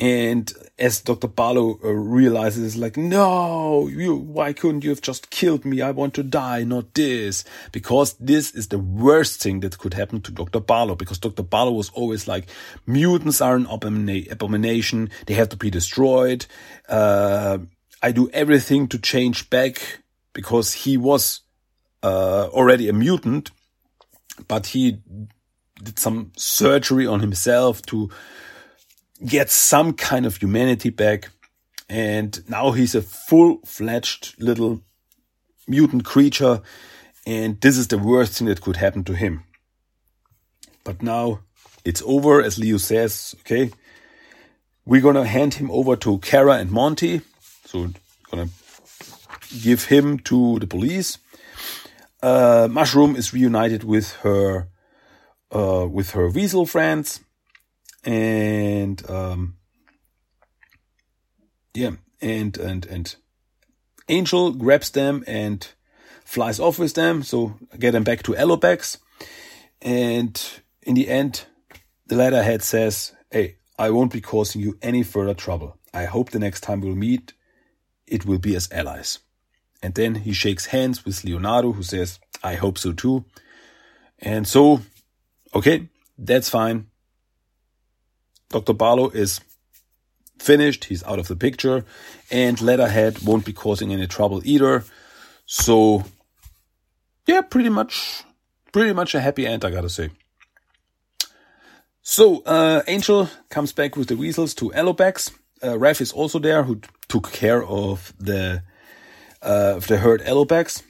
And 0.00 0.50
as 0.78 1.02
Dr. 1.02 1.28
Barlow 1.28 1.78
uh, 1.84 1.88
realizes, 1.90 2.74
like, 2.74 2.96
no, 2.96 3.86
you, 3.86 4.16
why 4.16 4.54
couldn't 4.54 4.82
you 4.82 4.88
have 4.88 5.02
just 5.02 5.28
killed 5.28 5.66
me? 5.66 5.82
I 5.82 5.90
want 5.90 6.14
to 6.14 6.22
die, 6.22 6.64
not 6.64 6.94
this. 6.94 7.44
Because 7.70 8.14
this 8.14 8.52
is 8.52 8.68
the 8.68 8.78
worst 8.78 9.42
thing 9.42 9.60
that 9.60 9.76
could 9.76 9.92
happen 9.92 10.22
to 10.22 10.32
Dr. 10.32 10.58
Barlow. 10.58 10.94
Because 10.94 11.18
Dr. 11.18 11.42
Barlow 11.42 11.72
was 11.72 11.90
always 11.90 12.26
like, 12.26 12.48
mutants 12.86 13.42
are 13.42 13.56
an 13.56 13.66
abomina 13.66 14.30
abomination. 14.32 15.10
They 15.26 15.34
have 15.34 15.50
to 15.50 15.58
be 15.58 15.68
destroyed. 15.68 16.46
Uh, 16.88 17.58
I 18.02 18.12
do 18.12 18.30
everything 18.30 18.88
to 18.88 18.98
change 18.98 19.50
back 19.50 20.00
because 20.32 20.72
he 20.72 20.96
was, 20.96 21.40
uh, 22.02 22.48
already 22.52 22.88
a 22.88 22.94
mutant, 22.94 23.50
but 24.48 24.66
he 24.66 24.98
did 25.82 25.98
some 25.98 26.32
surgery 26.36 27.06
on 27.06 27.20
himself 27.20 27.82
to, 27.82 28.10
get 29.24 29.50
some 29.50 29.92
kind 29.92 30.26
of 30.26 30.36
humanity 30.36 30.90
back. 30.90 31.28
And 31.88 32.42
now 32.48 32.70
he's 32.72 32.94
a 32.94 33.02
full 33.02 33.60
fledged 33.64 34.34
little 34.38 34.80
mutant 35.66 36.04
creature. 36.04 36.62
And 37.26 37.60
this 37.60 37.76
is 37.76 37.88
the 37.88 37.98
worst 37.98 38.38
thing 38.38 38.48
that 38.48 38.60
could 38.60 38.76
happen 38.76 39.04
to 39.04 39.14
him. 39.14 39.44
But 40.84 41.02
now 41.02 41.40
it's 41.84 42.02
over, 42.06 42.40
as 42.42 42.58
Leo 42.58 42.78
says, 42.78 43.34
okay. 43.40 43.70
We're 44.86 45.02
gonna 45.02 45.26
hand 45.26 45.54
him 45.54 45.70
over 45.70 45.96
to 45.96 46.18
Kara 46.18 46.54
and 46.54 46.70
Monty. 46.70 47.20
So 47.66 47.90
gonna 48.30 48.48
give 49.62 49.84
him 49.84 50.18
to 50.20 50.58
the 50.58 50.66
police. 50.66 51.18
Uh, 52.22 52.68
Mushroom 52.70 53.16
is 53.16 53.32
reunited 53.32 53.82
with 53.84 54.12
her, 54.16 54.68
uh, 55.50 55.86
with 55.90 56.10
her 56.10 56.28
weasel 56.28 56.66
friends 56.66 57.20
and 58.04 59.08
um, 59.10 59.56
yeah, 61.74 61.92
and 62.20 62.56
and 62.58 62.86
and 62.86 63.16
Angel 64.08 64.52
grabs 64.52 64.90
them 64.90 65.24
and 65.26 65.66
flies 66.24 66.60
off 66.60 66.78
with 66.78 66.94
them, 66.94 67.22
so 67.22 67.56
get 67.78 67.92
them 67.92 68.04
back 68.04 68.22
to 68.24 68.32
Alopex. 68.32 68.98
And 69.82 70.40
in 70.82 70.94
the 70.94 71.08
end, 71.08 71.44
the 72.06 72.16
Leatherhead 72.16 72.62
says, 72.62 73.12
"Hey, 73.30 73.56
I 73.78 73.90
won't 73.90 74.12
be 74.12 74.20
causing 74.20 74.60
you 74.60 74.78
any 74.82 75.02
further 75.02 75.34
trouble. 75.34 75.78
I 75.92 76.04
hope 76.04 76.30
the 76.30 76.38
next 76.38 76.60
time 76.60 76.80
we'll 76.80 76.94
meet, 76.94 77.32
it 78.06 78.24
will 78.24 78.38
be 78.38 78.56
as 78.56 78.70
allies." 78.72 79.18
And 79.82 79.94
then 79.94 80.14
he 80.16 80.32
shakes 80.32 80.66
hands 80.66 81.04
with 81.04 81.24
Leonardo, 81.24 81.72
who 81.72 81.82
says, 81.82 82.18
"I 82.42 82.54
hope 82.54 82.78
so 82.78 82.92
too." 82.92 83.24
And 84.18 84.46
so, 84.46 84.82
okay, 85.54 85.88
that's 86.18 86.48
fine. 86.48 86.86
Dr. 88.50 88.74
Barlow 88.74 89.08
is 89.10 89.40
finished. 90.38 90.84
He's 90.84 91.04
out 91.04 91.18
of 91.18 91.28
the 91.28 91.36
picture 91.36 91.84
and 92.30 92.60
Leatherhead 92.60 93.22
won't 93.22 93.44
be 93.44 93.52
causing 93.52 93.92
any 93.92 94.06
trouble 94.06 94.40
either. 94.44 94.84
So 95.46 96.04
yeah, 97.26 97.42
pretty 97.42 97.68
much, 97.68 98.24
pretty 98.72 98.92
much 98.92 99.14
a 99.14 99.20
happy 99.20 99.46
end, 99.46 99.64
I 99.64 99.70
gotta 99.70 99.88
say. 99.88 100.10
So, 102.02 102.42
uh, 102.44 102.82
Angel 102.88 103.28
comes 103.50 103.72
back 103.72 103.94
with 103.94 104.08
the 104.08 104.16
weasels 104.16 104.54
to 104.54 104.70
Alopex. 104.70 105.32
Uh, 105.62 105.78
Rev 105.78 106.00
is 106.00 106.12
also 106.12 106.38
there 106.38 106.64
who 106.64 106.80
took 107.08 107.30
care 107.30 107.62
of 107.62 108.12
the, 108.18 108.62
uh, 109.42 109.74
of 109.76 109.86
the 109.86 109.98
herd 109.98 110.22
Alopex. 110.22 110.82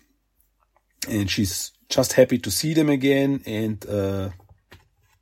And 1.08 1.30
she's 1.30 1.72
just 1.88 2.14
happy 2.14 2.38
to 2.38 2.50
see 2.50 2.74
them 2.74 2.88
again. 2.88 3.42
And, 3.46 3.84
uh, 3.88 4.30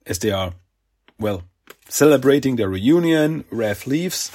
as 0.07 0.19
they 0.19 0.31
are, 0.31 0.55
well, 1.19 1.43
celebrating 1.89 2.57
their 2.57 2.69
reunion. 2.69 3.45
Rev 3.51 3.87
leaves. 3.87 4.31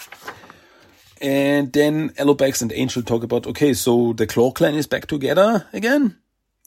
And 1.22 1.72
then 1.72 2.10
Alopex 2.12 2.62
and 2.62 2.74
Angel 2.74 3.02
talk 3.02 3.24
about, 3.24 3.48
okay, 3.48 3.74
so 3.74 4.14
the 4.14 4.28
Claw 4.28 4.52
Clan 4.52 4.76
is 4.76 4.88
back 4.88 5.08
together 5.08 5.66
again. 5.72 6.18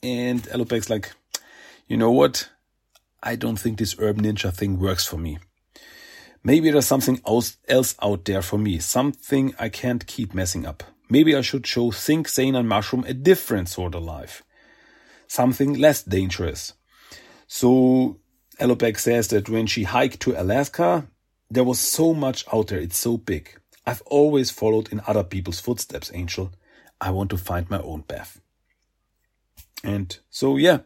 And 0.02 0.42
Alopex 0.44 0.88
like, 0.88 1.12
you 1.86 1.96
know 1.96 2.10
what? 2.10 2.48
I 3.22 3.36
don't 3.36 3.56
think 3.56 3.78
this 3.78 3.96
Urban 3.98 4.24
Ninja 4.24 4.52
thing 4.52 4.78
works 4.78 5.06
for 5.06 5.18
me. 5.18 5.38
Maybe 6.42 6.70
there's 6.70 6.86
something 6.86 7.20
else 7.26 7.94
out 8.00 8.24
there 8.24 8.40
for 8.40 8.56
me. 8.56 8.78
Something 8.78 9.54
I 9.58 9.68
can't 9.68 10.06
keep 10.06 10.32
messing 10.32 10.64
up. 10.64 10.84
Maybe 11.08 11.36
I 11.36 11.40
should 11.40 11.66
show 11.66 11.90
Think, 11.90 12.28
Sane 12.28 12.56
and 12.56 12.68
Mushroom 12.68 13.04
a 13.04 13.14
different 13.14 13.68
sort 13.68 13.94
of 13.94 14.02
life. 14.02 14.42
Something 15.28 15.74
less 15.74 16.02
dangerous. 16.02 16.74
So 17.46 18.18
Alopex 18.60 19.00
says 19.00 19.28
that 19.28 19.48
when 19.48 19.66
she 19.66 19.84
hiked 19.84 20.20
to 20.20 20.40
Alaska, 20.40 21.06
there 21.50 21.64
was 21.64 21.78
so 21.78 22.12
much 22.14 22.44
out 22.52 22.68
there. 22.68 22.80
It's 22.80 22.98
so 22.98 23.16
big. 23.16 23.58
I've 23.86 24.02
always 24.02 24.50
followed 24.50 24.92
in 24.92 25.00
other 25.06 25.22
people's 25.22 25.60
footsteps, 25.60 26.10
Angel. 26.12 26.52
I 27.00 27.10
want 27.10 27.30
to 27.30 27.36
find 27.36 27.70
my 27.70 27.80
own 27.80 28.02
path. 28.02 28.40
And 29.84 30.18
so, 30.30 30.56
yeah, 30.56 30.78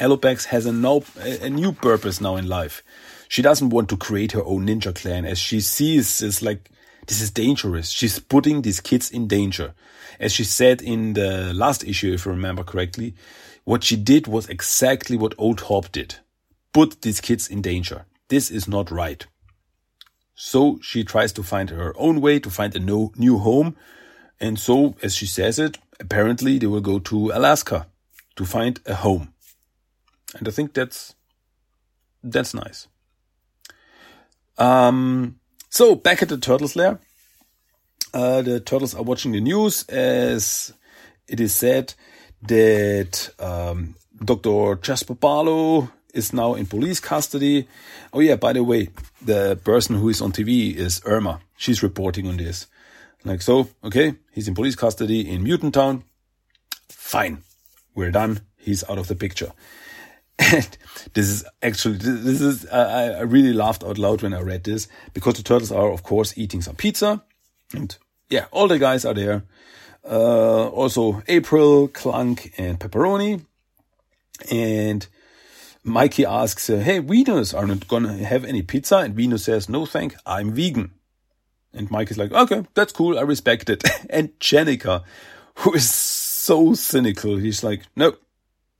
Alopex 0.00 0.46
has 0.46 0.64
a, 0.64 0.72
no, 0.72 1.04
a 1.18 1.50
new 1.50 1.72
purpose 1.72 2.20
now 2.20 2.36
in 2.36 2.48
life. 2.48 2.82
She 3.28 3.42
doesn't 3.42 3.70
want 3.70 3.90
to 3.90 3.96
create 3.96 4.32
her 4.32 4.44
own 4.44 4.66
ninja 4.66 4.94
clan 4.94 5.26
as 5.26 5.38
she 5.38 5.60
sees 5.60 6.18
this 6.18 6.40
like, 6.40 6.70
this 7.06 7.20
is 7.20 7.30
dangerous. 7.30 7.90
She's 7.90 8.18
putting 8.18 8.62
these 8.62 8.80
kids 8.80 9.10
in 9.10 9.26
danger. 9.26 9.74
As 10.20 10.32
she 10.32 10.44
said 10.44 10.80
in 10.80 11.14
the 11.14 11.52
last 11.52 11.84
issue, 11.84 12.12
if 12.12 12.26
I 12.26 12.30
remember 12.30 12.62
correctly, 12.62 13.14
what 13.64 13.84
she 13.84 13.96
did 13.96 14.26
was 14.26 14.48
exactly 14.48 15.16
what 15.16 15.34
Old 15.38 15.62
Hob 15.62 15.90
did 15.92 16.16
put 16.72 17.02
these 17.02 17.20
kids 17.20 17.48
in 17.48 17.62
danger. 17.62 18.06
This 18.28 18.50
is 18.50 18.66
not 18.66 18.90
right. 18.90 19.26
So 20.34 20.78
she 20.82 21.04
tries 21.04 21.32
to 21.34 21.42
find 21.42 21.70
her 21.70 21.94
own 21.96 22.20
way 22.20 22.40
to 22.40 22.50
find 22.50 22.74
a 22.74 22.80
no, 22.80 23.12
new 23.16 23.38
home. 23.38 23.76
And 24.40 24.58
so, 24.58 24.96
as 25.02 25.14
she 25.14 25.26
says 25.26 25.58
it, 25.58 25.78
apparently 26.00 26.58
they 26.58 26.66
will 26.66 26.80
go 26.80 26.98
to 26.98 27.30
Alaska 27.30 27.86
to 28.36 28.44
find 28.44 28.80
a 28.86 28.94
home. 28.94 29.34
And 30.36 30.48
I 30.48 30.50
think 30.50 30.72
that's, 30.72 31.14
that's 32.24 32.54
nice. 32.54 32.88
Um, 34.58 35.38
so 35.72 35.94
back 35.96 36.22
at 36.22 36.28
the 36.28 36.36
turtles 36.36 36.76
lair, 36.76 37.00
uh, 38.12 38.42
the 38.42 38.60
turtles 38.60 38.94
are 38.94 39.02
watching 39.02 39.32
the 39.32 39.40
news 39.40 39.84
as 39.88 40.72
it 41.26 41.40
is 41.40 41.54
said 41.54 41.94
that, 42.42 43.30
um, 43.38 43.94
Dr. 44.22 44.76
Jasper 44.82 45.14
Barlow 45.14 45.90
is 46.14 46.32
now 46.32 46.54
in 46.54 46.66
police 46.66 47.00
custody. 47.00 47.66
Oh 48.12 48.20
yeah, 48.20 48.36
by 48.36 48.52
the 48.52 48.62
way, 48.62 48.90
the 49.20 49.58
person 49.64 49.96
who 49.96 50.08
is 50.10 50.20
on 50.20 50.32
TV 50.32 50.76
is 50.76 51.00
Irma. 51.04 51.40
She's 51.56 51.82
reporting 51.82 52.28
on 52.28 52.36
this. 52.36 52.66
Like, 53.24 53.42
so, 53.42 53.68
okay, 53.82 54.14
he's 54.32 54.48
in 54.48 54.54
police 54.54 54.76
custody 54.76 55.28
in 55.28 55.42
Mutant 55.42 55.74
Town. 55.74 56.04
Fine. 56.88 57.42
we're 57.94 58.10
done. 58.10 58.40
He's 58.58 58.84
out 58.88 58.98
of 58.98 59.08
the 59.08 59.14
picture. 59.14 59.52
And 60.42 60.76
this 61.14 61.28
is 61.28 61.44
actually, 61.62 61.98
this 61.98 62.40
is, 62.40 62.66
I, 62.66 63.10
I 63.10 63.20
really 63.20 63.52
laughed 63.52 63.84
out 63.84 63.98
loud 63.98 64.22
when 64.22 64.34
I 64.34 64.40
read 64.40 64.64
this 64.64 64.88
because 65.14 65.34
the 65.34 65.42
turtles 65.42 65.70
are, 65.72 65.90
of 65.90 66.02
course, 66.02 66.36
eating 66.36 66.62
some 66.62 66.76
pizza. 66.76 67.22
And 67.74 67.96
yeah, 68.28 68.46
all 68.50 68.66
the 68.66 68.78
guys 68.78 69.04
are 69.04 69.14
there. 69.14 69.44
Uh, 70.04 70.68
also 70.68 71.22
April, 71.28 71.88
Clunk, 71.88 72.52
and 72.58 72.80
Pepperoni. 72.80 73.44
And 74.50 75.06
Mikey 75.84 76.24
asks, 76.24 76.68
uh, 76.70 76.78
Hey, 76.78 76.98
Venus, 76.98 77.54
are 77.54 77.66
not 77.66 77.86
gonna 77.88 78.14
have 78.14 78.44
any 78.44 78.62
pizza? 78.62 78.98
And 78.98 79.14
Venus 79.14 79.44
says, 79.44 79.68
No, 79.68 79.86
thank, 79.86 80.14
I'm 80.26 80.52
vegan. 80.52 80.92
And 81.72 81.90
Mike 81.90 82.10
is 82.10 82.18
like, 82.18 82.32
Okay, 82.32 82.64
that's 82.74 82.92
cool, 82.92 83.18
I 83.18 83.22
respect 83.22 83.70
it. 83.70 83.84
and 84.10 84.30
Jennika, 84.40 85.04
who 85.56 85.74
is 85.74 85.90
so 85.90 86.74
cynical, 86.74 87.36
he's 87.36 87.62
like, 87.62 87.82
No, 87.94 88.14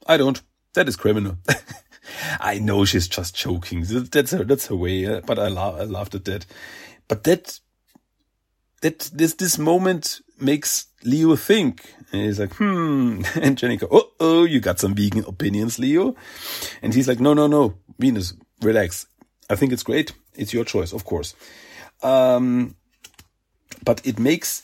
I 0.07 0.16
don't. 0.16 0.40
That 0.75 0.88
is 0.88 0.97
criminal. 0.97 1.37
I 2.41 2.59
know 2.59 2.85
she's 2.85 3.09
just 3.09 3.35
joking. 3.35 3.85
That's 3.87 4.33
her, 4.33 4.45
that's 4.45 4.67
her 4.69 4.76
way, 4.76 5.07
uh, 5.07 5.21
but 5.26 5.38
I, 5.38 5.49
la- 5.49 5.76
I 5.76 5.85
laughed 5.85 6.14
at 6.14 6.25
that. 6.25 6.47
But 7.09 7.25
that, 7.25 7.61
that, 8.81 9.11
this, 9.12 9.35
this 9.35 9.59
moment 9.59 10.21
makes 10.38 10.87
Leo 11.05 11.37
think. 11.37 11.95
And 12.12 12.23
he's 12.23 12.41
like, 12.41 12.55
hmm. 12.55 13.23
And 13.35 13.57
Jennika, 13.57 13.87
oh, 13.91 14.11
oh, 14.21 14.45
you 14.45 14.61
got 14.61 14.81
some 14.81 14.95
vegan 14.95 15.25
opinions, 15.25 15.79
Leo. 15.79 16.14
And 16.83 16.95
he's 16.95 17.09
like, 17.09 17.21
no, 17.21 17.35
no, 17.35 17.47
no. 17.47 17.75
Venus, 17.99 18.35
relax. 18.61 19.07
I 19.50 19.57
think 19.57 19.73
it's 19.73 19.83
great. 19.83 20.12
It's 20.35 20.52
your 20.52 20.64
choice, 20.64 20.93
of 20.93 21.05
course. 21.05 21.35
Um, 22.02 22.75
but 23.85 24.05
it 24.07 24.19
makes, 24.19 24.62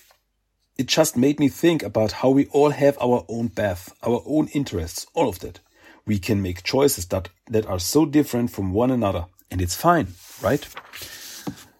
it 0.76 0.86
just 0.86 1.16
made 1.16 1.38
me 1.38 1.48
think 1.48 1.82
about 1.82 2.12
how 2.12 2.30
we 2.30 2.46
all 2.46 2.70
have 2.70 2.96
our 3.00 3.24
own 3.28 3.48
path, 3.48 3.92
our 4.02 4.22
own 4.26 4.48
interests, 4.48 5.06
all 5.14 5.28
of 5.28 5.40
that. 5.40 5.60
We 6.08 6.18
can 6.18 6.42
make 6.42 6.64
choices 6.64 7.06
that, 7.06 7.28
that 7.50 7.66
are 7.66 7.78
so 7.78 8.06
different 8.06 8.50
from 8.50 8.72
one 8.72 8.90
another. 8.90 9.26
And 9.50 9.60
it's 9.60 9.76
fine, 9.76 10.08
right? 10.42 10.66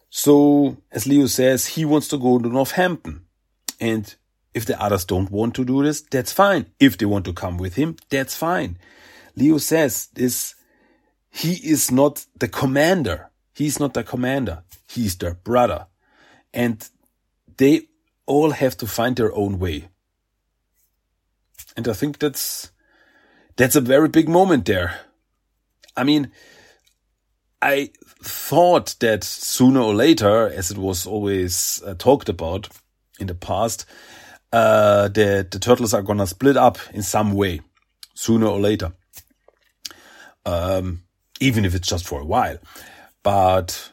So, 0.09 0.77
as 0.91 1.05
Leo 1.05 1.25
says, 1.25 1.65
he 1.65 1.83
wants 1.83 2.07
to 2.09 2.17
go 2.17 2.39
to 2.39 2.47
Northampton. 2.47 3.25
And 3.79 4.15
if 4.53 4.65
the 4.65 4.79
others 4.81 5.03
don't 5.03 5.31
want 5.31 5.55
to 5.55 5.65
do 5.65 5.83
this, 5.83 6.01
that's 6.01 6.31
fine. 6.31 6.67
If 6.79 6.97
they 6.97 7.05
want 7.05 7.25
to 7.25 7.33
come 7.33 7.57
with 7.57 7.73
him, 7.75 7.97
that's 8.09 8.35
fine. 8.35 8.77
Leo 9.35 9.57
says 9.57 10.07
this, 10.13 10.55
he 11.31 11.53
is 11.53 11.91
not 11.91 12.25
the 12.37 12.47
commander. 12.47 13.29
He's 13.53 13.79
not 13.79 13.93
the 13.93 14.03
commander. 14.03 14.63
He's 14.87 15.17
their 15.17 15.35
brother. 15.35 15.87
And 16.53 16.87
they 17.57 17.87
all 18.25 18.51
have 18.51 18.77
to 18.77 18.87
find 18.87 19.15
their 19.15 19.33
own 19.33 19.59
way. 19.59 19.89
And 21.75 21.87
I 21.87 21.93
think 21.93 22.19
that's, 22.19 22.71
that's 23.59 23.75
a 23.75 23.81
very 23.81 24.07
big 24.07 24.29
moment 24.29 24.65
there. 24.65 25.01
I 25.97 26.05
mean, 26.05 26.31
I 27.61 27.89
thought 28.23 28.95
that 29.01 29.25
sooner 29.25 29.81
or 29.81 29.93
later, 29.93 30.47
as 30.47 30.71
it 30.71 30.77
was 30.77 31.05
always 31.05 31.83
uh, 31.85 31.93
talked 31.95 32.29
about 32.29 32.69
in 33.19 33.27
the 33.27 33.35
past, 33.35 33.85
uh, 34.53 35.09
the, 35.09 35.45
the 35.51 35.59
turtles 35.59 35.93
are 35.93 36.01
gonna 36.01 36.25
split 36.25 36.55
up 36.55 36.77
in 36.93 37.03
some 37.03 37.33
way, 37.33 37.59
sooner 38.13 38.47
or 38.47 38.61
later. 38.61 38.93
Um, 40.45 41.03
even 41.41 41.65
if 41.65 41.75
it's 41.75 41.89
just 41.89 42.07
for 42.07 42.21
a 42.21 42.25
while. 42.25 42.59
But 43.23 43.91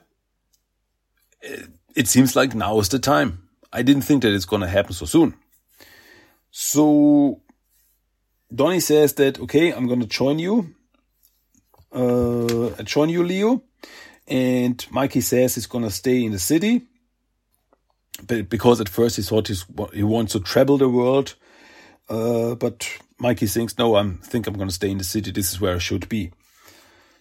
it, 1.43 1.71
it 1.97 2.07
seems 2.07 2.37
like 2.37 2.55
now 2.55 2.79
is 2.79 2.89
the 2.89 3.01
time. 3.01 3.49
I 3.73 3.83
didn't 3.83 4.03
think 4.03 4.23
that 4.23 4.33
it's 4.33 4.45
gonna 4.45 4.69
happen 4.69 4.93
so 4.93 5.07
soon. 5.07 5.35
So 6.53 7.41
Donnie 8.55 8.81
says 8.81 9.15
that, 9.15 9.41
okay, 9.41 9.73
I'm 9.73 9.89
gonna 9.89 10.07
join 10.07 10.39
you. 10.39 10.75
Uh, 11.93 12.71
join 12.85 13.09
you, 13.09 13.25
Leo. 13.25 13.63
And 14.29 14.85
Mikey 14.91 15.21
says 15.21 15.55
he's 15.55 15.67
gonna 15.67 15.91
stay 15.91 16.25
in 16.25 16.33
the 16.33 16.39
city 16.39 16.83
But 18.27 18.49
because 18.49 18.81
at 18.81 18.89
first 18.89 19.17
he 19.17 19.23
thought 19.23 19.49
he's, 19.49 19.65
he 19.93 20.03
wants 20.03 20.33
to 20.33 20.41
travel 20.41 20.79
the 20.79 20.89
world. 20.89 21.35
Uh, 22.09 22.55
but 22.55 22.89
Mikey 23.19 23.47
thinks, 23.47 23.79
no, 23.79 23.97
I 23.97 24.11
think 24.23 24.47
I'm 24.47 24.55
going 24.55 24.69
to 24.69 24.75
stay 24.75 24.91
in 24.91 24.99
the 24.99 25.05
city. 25.05 25.31
This 25.31 25.53
is 25.53 25.61
where 25.61 25.75
I 25.77 25.79
should 25.79 26.09
be. 26.09 26.33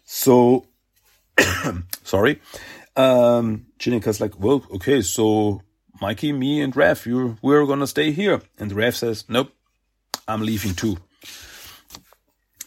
So, 0.04 0.65
sorry. 2.04 2.41
Um, 2.95 3.67
Jennika's 3.80 4.21
like, 4.21 4.39
well, 4.39 4.63
okay, 4.76 5.02
so 5.02 5.62
Mikey, 6.02 6.34
me 6.34 6.62
and 6.62 6.73
Raph, 6.73 7.06
you 7.06 7.38
we're 7.41 7.65
going 7.65 7.80
to 7.80 7.88
stay 7.88 8.12
here. 8.12 8.41
And 8.60 8.71
Raph 8.71 8.95
says, 8.95 9.26
nope, 9.30 9.52
I'm 10.28 10.41
leaving 10.41 10.76
too. 10.76 10.97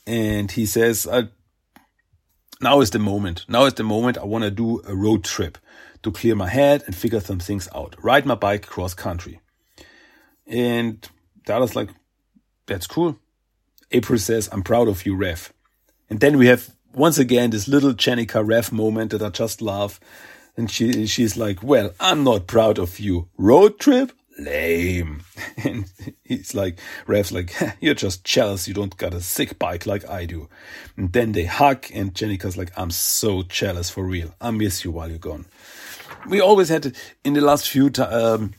And 0.06 0.50
he 0.50 0.66
says, 0.66 1.06
uh, 1.06 1.24
now 2.60 2.80
is 2.80 2.90
the 2.90 2.98
moment. 2.98 3.44
Now 3.48 3.64
is 3.66 3.74
the 3.74 3.84
moment 3.84 4.18
I 4.18 4.24
want 4.24 4.44
to 4.44 4.50
do 4.50 4.80
a 4.86 4.94
road 4.94 5.24
trip 5.24 5.58
to 6.02 6.10
clear 6.12 6.34
my 6.34 6.48
head 6.48 6.82
and 6.86 6.94
figure 6.94 7.20
some 7.20 7.38
things 7.38 7.68
out. 7.74 7.94
Ride 8.02 8.26
my 8.26 8.34
bike 8.34 8.66
cross 8.66 8.94
country. 8.94 9.40
And 10.46 11.06
other's 11.48 11.76
like, 11.76 11.90
that's 12.66 12.86
cool. 12.86 13.18
April 13.90 14.18
says, 14.18 14.48
I'm 14.52 14.62
proud 14.62 14.88
of 14.88 15.06
you, 15.06 15.14
Raph. 15.14 15.50
And 16.10 16.20
then 16.20 16.38
we 16.38 16.46
have 16.46 16.70
once 16.94 17.18
again 17.18 17.50
this 17.50 17.68
little 17.68 17.92
Jennika 17.92 18.44
Raph 18.44 18.72
moment 18.72 19.12
that 19.12 19.22
I 19.22 19.30
just 19.30 19.62
love. 19.62 20.00
And 20.56 20.70
she 20.70 21.06
she's 21.06 21.36
like, 21.36 21.62
Well, 21.62 21.92
I'm 22.00 22.24
not 22.24 22.46
proud 22.46 22.78
of 22.78 22.98
you. 22.98 23.28
Road 23.36 23.78
trip? 23.78 24.12
Lame. 24.38 25.22
And 25.64 25.90
he's 26.22 26.54
like, 26.54 26.78
Raph's 27.06 27.32
like, 27.32 27.52
You're 27.80 27.94
just 27.94 28.24
jealous 28.24 28.68
you 28.68 28.74
don't 28.74 28.96
got 28.96 29.12
a 29.12 29.20
sick 29.20 29.58
bike 29.58 29.86
like 29.86 30.08
I 30.08 30.24
do. 30.24 30.48
And 30.96 31.12
then 31.12 31.32
they 31.32 31.44
hug 31.44 31.86
and 31.92 32.14
Jennika's 32.14 32.56
like, 32.56 32.70
I'm 32.76 32.90
so 32.90 33.42
jealous 33.42 33.90
for 33.90 34.04
real. 34.04 34.34
I 34.40 34.52
miss 34.52 34.84
you 34.84 34.92
while 34.92 35.08
you're 35.08 35.18
gone 35.18 35.46
we 36.26 36.40
always 36.40 36.68
had 36.68 36.94
in 37.24 37.34
the 37.34 37.40
last 37.40 37.68
few 37.68 37.90
um, 37.98 38.54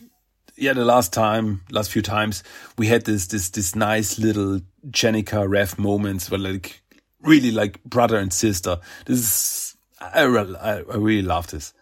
yeah, 0.55 0.73
the 0.73 0.83
last 0.83 1.13
time, 1.13 1.61
last 1.71 1.91
few 1.91 2.01
times, 2.01 2.43
we 2.77 2.87
had 2.87 3.05
this 3.05 3.27
this 3.27 3.49
this 3.49 3.75
nice 3.75 4.19
little 4.19 4.59
Jennika 4.87 5.47
Raph 5.47 5.79
moments 5.79 6.29
where 6.29 6.39
like 6.39 6.81
really 7.21 7.51
like 7.51 7.83
brother 7.83 8.17
and 8.17 8.33
sister. 8.33 8.79
This 9.05 9.19
is 9.19 9.77
I 10.01 10.23
I, 10.23 10.77
I 10.77 10.95
really 10.95 11.21
love 11.21 11.47
this 11.47 11.73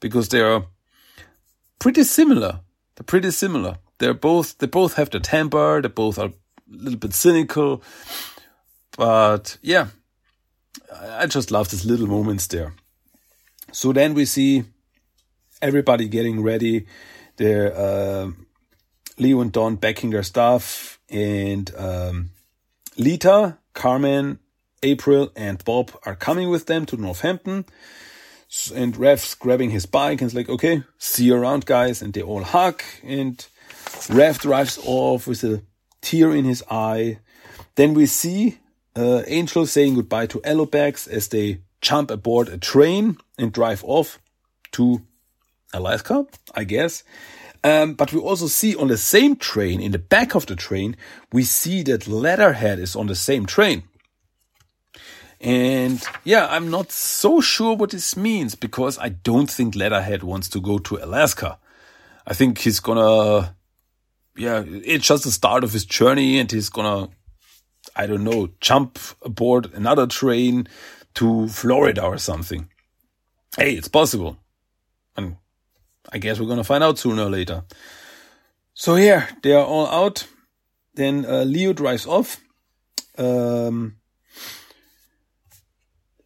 because 0.00 0.28
they 0.28 0.40
are 0.40 0.66
pretty 1.78 2.04
similar. 2.04 2.60
They're 3.02 3.20
pretty 3.20 3.32
similar. 3.32 3.78
They're 3.98 4.14
both 4.14 4.58
they 4.58 4.68
both 4.68 4.94
have 4.94 5.10
the 5.10 5.18
temper. 5.18 5.82
They 5.82 5.88
both 5.88 6.20
are 6.20 6.28
a 6.28 6.32
little 6.68 7.00
bit 7.00 7.14
cynical, 7.14 7.82
but 8.96 9.58
yeah, 9.60 9.88
I 11.18 11.26
just 11.26 11.50
love 11.50 11.68
these 11.70 11.84
little 11.84 12.06
moments 12.06 12.46
there. 12.46 12.74
So 13.72 13.92
then 13.92 14.14
we 14.14 14.24
see 14.24 14.62
everybody 15.60 16.06
getting 16.06 16.44
ready. 16.44 16.86
They're 17.38 17.74
uh, 17.76 18.30
Leo 19.18 19.40
and 19.40 19.50
Don 19.50 19.74
backing 19.74 20.10
their 20.10 20.22
stuff, 20.22 21.00
and 21.10 21.74
um, 21.76 22.30
Lita, 22.96 23.58
Carmen, 23.74 24.38
April, 24.84 25.32
and 25.34 25.64
Bob 25.64 25.90
are 26.06 26.14
coming 26.14 26.50
with 26.50 26.66
them 26.66 26.86
to 26.86 26.96
Northampton. 26.96 27.64
And 28.74 28.94
Raph's 28.94 29.34
grabbing 29.34 29.70
his 29.70 29.86
bike 29.86 30.20
and 30.20 30.28
is 30.28 30.34
like, 30.34 30.48
okay, 30.48 30.82
see 30.98 31.24
you 31.24 31.34
around, 31.34 31.64
guys. 31.64 32.02
And 32.02 32.12
they 32.12 32.22
all 32.22 32.42
hug. 32.42 32.82
And 33.02 33.44
Raph 34.08 34.40
drives 34.40 34.78
off 34.84 35.26
with 35.26 35.42
a 35.44 35.62
tear 36.02 36.34
in 36.34 36.44
his 36.44 36.62
eye. 36.70 37.18
Then 37.76 37.94
we 37.94 38.06
see 38.06 38.58
uh, 38.94 39.22
Angel 39.26 39.66
saying 39.66 39.94
goodbye 39.94 40.26
to 40.26 40.40
Alopex 40.40 41.08
as 41.08 41.28
they 41.28 41.62
jump 41.80 42.10
aboard 42.10 42.48
a 42.48 42.58
train 42.58 43.16
and 43.38 43.52
drive 43.52 43.82
off 43.84 44.18
to 44.72 45.02
Alaska, 45.72 46.26
I 46.54 46.64
guess. 46.64 47.04
Um, 47.64 47.94
but 47.94 48.12
we 48.12 48.20
also 48.20 48.48
see 48.48 48.74
on 48.74 48.88
the 48.88 48.98
same 48.98 49.36
train, 49.36 49.80
in 49.80 49.92
the 49.92 49.98
back 49.98 50.34
of 50.34 50.46
the 50.46 50.56
train, 50.56 50.96
we 51.32 51.44
see 51.44 51.82
that 51.84 52.08
Leatherhead 52.08 52.78
is 52.78 52.96
on 52.96 53.06
the 53.06 53.14
same 53.14 53.46
train. 53.46 53.84
And 55.42 56.00
yeah, 56.22 56.46
I'm 56.48 56.70
not 56.70 56.92
so 56.92 57.40
sure 57.40 57.74
what 57.76 57.90
this 57.90 58.16
means 58.16 58.54
because 58.54 58.96
I 58.98 59.08
don't 59.08 59.50
think 59.50 59.74
Leatherhead 59.74 60.22
wants 60.22 60.48
to 60.50 60.60
go 60.60 60.78
to 60.78 61.04
Alaska. 61.04 61.58
I 62.24 62.32
think 62.32 62.58
he's 62.58 62.78
gonna, 62.78 63.56
yeah, 64.36 64.62
it's 64.64 65.08
just 65.08 65.24
the 65.24 65.32
start 65.32 65.64
of 65.64 65.72
his 65.72 65.84
journey 65.84 66.38
and 66.38 66.50
he's 66.50 66.68
gonna, 66.68 67.08
I 67.96 68.06
don't 68.06 68.22
know, 68.22 68.50
jump 68.60 69.00
aboard 69.22 69.74
another 69.74 70.06
train 70.06 70.68
to 71.14 71.48
Florida 71.48 72.04
or 72.04 72.18
something. 72.18 72.68
Hey, 73.56 73.72
it's 73.72 73.88
possible. 73.88 74.36
And 75.16 75.36
I 76.12 76.18
guess 76.18 76.38
we're 76.38 76.46
gonna 76.46 76.62
find 76.62 76.84
out 76.84 76.98
sooner 76.98 77.24
or 77.24 77.30
later. 77.30 77.64
So 78.74 78.94
here 78.94 79.28
they 79.42 79.54
are 79.54 79.64
all 79.64 79.88
out. 79.88 80.28
Then 80.94 81.26
uh, 81.26 81.42
Leo 81.42 81.72
drives 81.72 82.06
off. 82.06 82.40
Um, 83.18 83.96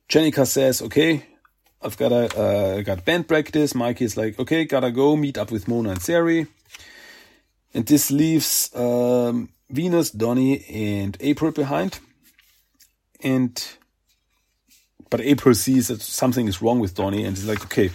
Jennika 0.08 0.46
says, 0.46 0.82
"Okay, 0.82 1.26
I've 1.82 1.96
got 1.96 2.12
a 2.12 2.38
uh, 2.38 2.82
got 2.82 3.04
band 3.04 3.28
practice." 3.28 3.74
Mikey 3.74 4.04
Mikey's 4.04 4.16
like, 4.16 4.38
"Okay, 4.38 4.64
gotta 4.64 4.90
go 4.90 5.16
meet 5.16 5.38
up 5.38 5.50
with 5.50 5.68
Mona 5.68 5.90
and 5.90 6.02
Sari." 6.02 6.46
And 7.74 7.84
this 7.86 8.10
leaves 8.10 8.70
um, 8.74 9.50
Venus, 9.68 10.10
Donny, 10.10 10.64
and 10.70 11.16
April 11.20 11.52
behind. 11.52 11.98
And 13.22 13.62
but 15.10 15.20
April 15.20 15.54
sees 15.54 15.88
that 15.88 16.00
something 16.02 16.48
is 16.48 16.62
wrong 16.62 16.80
with 16.80 16.94
Donny 16.94 17.24
and 17.24 17.36
is 17.36 17.46
like, 17.46 17.62
okay, 17.64 17.90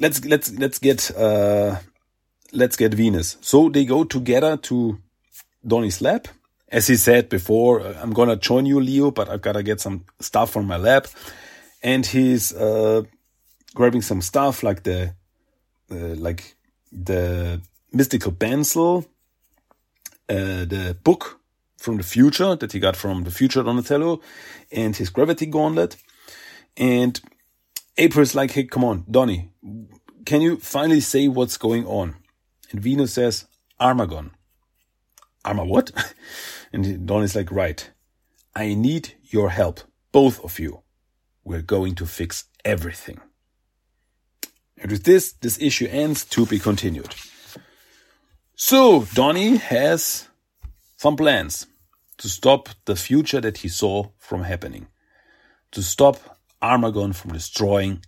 let's 0.00 0.24
let's 0.24 0.52
let's 0.52 0.78
get 0.78 1.10
uh 1.16 1.76
let's 2.52 2.76
get 2.76 2.94
Venus. 2.94 3.36
So 3.40 3.68
they 3.68 3.84
go 3.84 4.04
together 4.04 4.56
to 4.58 4.98
Donny's 5.66 6.00
lab. 6.00 6.28
As 6.74 6.88
he 6.88 6.96
said 6.96 7.28
before, 7.28 7.86
I'm 8.02 8.12
gonna 8.12 8.34
join 8.34 8.66
you, 8.66 8.80
Leo, 8.80 9.12
but 9.12 9.28
I've 9.28 9.42
gotta 9.42 9.62
get 9.62 9.80
some 9.80 10.04
stuff 10.18 10.50
from 10.50 10.66
my 10.66 10.76
lab. 10.76 11.06
And 11.84 12.04
he's 12.04 12.52
uh 12.52 13.02
grabbing 13.76 14.02
some 14.02 14.20
stuff 14.20 14.64
like 14.64 14.82
the 14.82 15.14
uh, 15.88 16.16
like 16.26 16.56
the 16.90 17.60
mystical 17.92 18.32
pencil, 18.32 19.06
uh, 20.28 20.64
the 20.74 20.96
book 21.04 21.38
from 21.76 21.96
the 21.98 22.02
future 22.02 22.56
that 22.56 22.72
he 22.72 22.80
got 22.80 22.96
from 22.96 23.22
the 23.22 23.30
future 23.30 23.62
Donatello, 23.62 24.20
and 24.72 24.96
his 24.96 25.10
gravity 25.10 25.46
gauntlet. 25.46 25.94
And 26.76 27.20
April's 27.96 28.34
like, 28.34 28.50
hey, 28.50 28.64
come 28.64 28.82
on, 28.82 29.04
Donny, 29.08 29.50
can 30.26 30.40
you 30.40 30.56
finally 30.56 31.00
say 31.00 31.28
what's 31.28 31.56
going 31.56 31.86
on? 31.86 32.16
And 32.72 32.80
Venus 32.80 33.12
says, 33.12 33.46
Armagon. 33.80 34.30
Arma 35.44 35.64
what? 35.64 35.90
and 36.74 37.06
Don 37.06 37.22
is 37.22 37.36
like, 37.36 37.52
right. 37.52 37.88
I 38.54 38.74
need 38.74 39.14
your 39.22 39.50
help, 39.50 39.80
both 40.10 40.44
of 40.44 40.58
you. 40.58 40.82
We're 41.44 41.62
going 41.62 41.94
to 41.96 42.06
fix 42.06 42.46
everything. 42.64 43.20
And 44.78 44.90
with 44.90 45.04
this, 45.04 45.32
this 45.34 45.60
issue 45.60 45.86
ends 45.88 46.24
to 46.26 46.44
be 46.46 46.58
continued. 46.58 47.14
So, 48.56 49.06
Donny 49.14 49.56
has 49.56 50.28
some 50.96 51.14
plans 51.14 51.68
to 52.18 52.28
stop 52.28 52.68
the 52.86 52.96
future 52.96 53.40
that 53.40 53.58
he 53.58 53.68
saw 53.68 54.08
from 54.18 54.42
happening, 54.42 54.88
to 55.70 55.82
stop 55.82 56.40
Armagon 56.60 57.14
from 57.14 57.32
destroying 57.32 58.04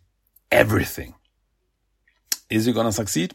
everything. 0.50 1.14
Is 2.50 2.64
he 2.64 2.72
gonna 2.72 2.92
succeed? 2.92 3.35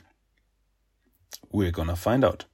We're 1.51 1.71
gonna 1.71 1.95
find 1.95 2.25
out. 2.25 2.45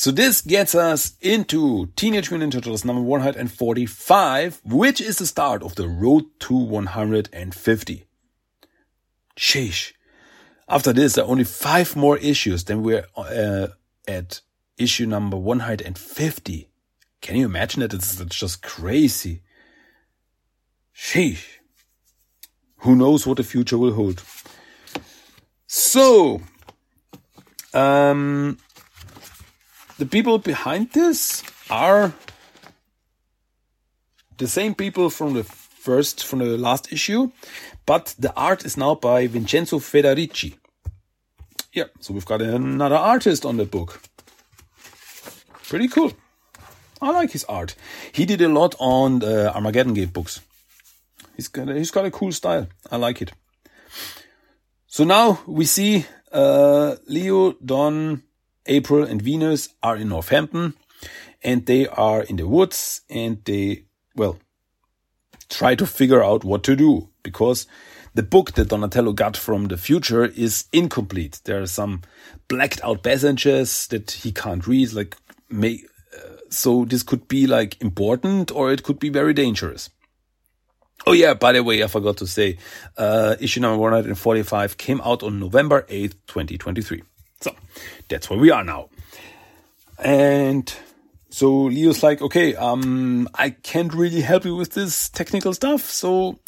So 0.00 0.10
this 0.10 0.40
gets 0.40 0.74
us 0.74 1.12
into 1.20 1.88
Teenage 1.94 2.30
Mutant 2.30 2.54
Ninja 2.54 2.62
Turtles 2.62 2.86
number 2.86 3.02
145, 3.02 4.62
which 4.64 4.98
is 4.98 5.18
the 5.18 5.26
start 5.26 5.62
of 5.62 5.74
the 5.74 5.88
road 5.88 6.24
to 6.38 6.56
150. 6.56 8.06
Sheesh. 9.36 9.92
After 10.66 10.94
this, 10.94 11.12
there 11.12 11.24
are 11.26 11.30
only 11.30 11.44
five 11.44 11.96
more 11.96 12.16
issues. 12.16 12.64
Then 12.64 12.82
we're 12.82 13.04
uh, 13.14 13.66
at 14.08 14.40
issue 14.78 15.04
number 15.04 15.36
150. 15.36 16.70
Can 17.20 17.36
you 17.36 17.44
imagine 17.44 17.80
that? 17.80 17.92
It's, 17.92 18.18
it's 18.18 18.36
just 18.36 18.62
crazy. 18.62 19.42
Sheesh. 20.96 21.44
Who 22.78 22.96
knows 22.96 23.26
what 23.26 23.36
the 23.36 23.44
future 23.44 23.76
will 23.76 23.92
hold? 23.92 24.22
So, 25.66 26.40
um, 27.74 28.56
the 30.00 30.06
people 30.06 30.38
behind 30.38 30.90
this 30.92 31.42
are 31.68 32.14
the 34.38 34.48
same 34.48 34.74
people 34.74 35.10
from 35.10 35.34
the 35.34 35.44
first, 35.44 36.24
from 36.24 36.38
the 36.38 36.56
last 36.56 36.90
issue, 36.90 37.30
but 37.84 38.14
the 38.18 38.32
art 38.34 38.64
is 38.64 38.78
now 38.78 38.94
by 38.94 39.26
Vincenzo 39.26 39.78
Federici. 39.78 40.56
Yeah, 41.74 41.84
so 42.00 42.14
we've 42.14 42.24
got 42.24 42.40
another 42.40 42.96
artist 42.96 43.44
on 43.44 43.58
the 43.58 43.66
book. 43.66 44.00
Pretty 45.68 45.88
cool. 45.88 46.12
I 47.02 47.10
like 47.10 47.32
his 47.32 47.44
art. 47.44 47.76
He 48.10 48.24
did 48.24 48.40
a 48.40 48.48
lot 48.48 48.74
on 48.78 49.18
the 49.18 49.54
Armageddon 49.54 49.92
Game 49.92 50.08
books. 50.08 50.40
He's 51.36 51.48
got 51.48 51.68
a, 51.68 51.74
he's 51.74 51.90
got 51.90 52.06
a 52.06 52.10
cool 52.10 52.32
style. 52.32 52.68
I 52.90 52.96
like 52.96 53.20
it. 53.20 53.32
So 54.86 55.04
now 55.04 55.40
we 55.46 55.66
see 55.66 56.06
uh, 56.32 56.96
Leo, 57.06 57.52
Don, 57.52 58.22
April, 58.66 59.04
and 59.04 59.20
Venus 59.22 59.70
are 59.82 59.96
in 59.96 60.08
Northampton, 60.08 60.74
and 61.42 61.66
they 61.66 61.86
are 61.86 62.22
in 62.22 62.36
the 62.36 62.46
woods, 62.46 63.02
and 63.08 63.44
they 63.44 63.84
well 64.14 64.38
try 65.48 65.74
to 65.74 65.86
figure 65.86 66.22
out 66.22 66.44
what 66.44 66.62
to 66.64 66.76
do 66.76 67.08
because 67.22 67.66
the 68.14 68.22
book 68.22 68.52
that 68.52 68.68
Donatello 68.68 69.12
got 69.12 69.36
from 69.36 69.66
the 69.66 69.76
future 69.76 70.24
is 70.24 70.64
incomplete. 70.72 71.40
There 71.44 71.60
are 71.60 71.66
some 71.66 72.02
blacked 72.48 72.82
out 72.82 73.02
passages 73.02 73.86
that 73.88 74.10
he 74.10 74.32
can't 74.32 74.66
read, 74.66 74.92
like 74.92 75.16
may, 75.48 75.82
uh, 76.16 76.36
so 76.48 76.84
this 76.84 77.02
could 77.02 77.28
be 77.28 77.46
like 77.46 77.80
important 77.80 78.50
or 78.50 78.72
it 78.72 78.82
could 78.82 78.98
be 78.98 79.10
very 79.10 79.34
dangerous. 79.34 79.90
Oh 81.06 81.12
yeah, 81.12 81.34
by 81.34 81.52
the 81.52 81.62
way, 81.62 81.82
I 81.82 81.86
forgot 81.86 82.18
to 82.18 82.26
say, 82.26 82.58
uh, 82.98 83.36
issue 83.40 83.60
number 83.60 83.78
145 83.78 84.76
came 84.76 85.00
out 85.00 85.22
on 85.22 85.40
November 85.40 85.82
8th, 85.88 86.14
2023. 86.26 87.02
So 87.40 87.54
that's 88.08 88.28
where 88.28 88.38
we 88.38 88.50
are 88.50 88.64
now. 88.64 88.88
And 89.98 90.72
so 91.30 91.64
Leo's 91.64 92.02
like, 92.02 92.20
okay, 92.22 92.54
um, 92.56 93.28
I 93.34 93.50
can't 93.50 93.94
really 93.94 94.20
help 94.20 94.44
you 94.44 94.56
with 94.56 94.72
this 94.72 95.08
technical 95.08 95.54
stuff. 95.54 95.82
So, 95.90 96.38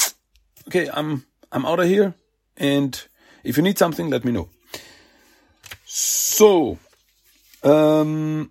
okay, 0.68 0.90
I'm, 0.92 1.24
I'm 1.50 1.64
out 1.64 1.80
of 1.80 1.86
here. 1.86 2.14
And 2.56 3.00
if 3.44 3.56
you 3.56 3.62
need 3.62 3.78
something, 3.78 4.10
let 4.10 4.24
me 4.24 4.32
know. 4.32 4.48
So, 5.84 6.78
um, 7.62 8.50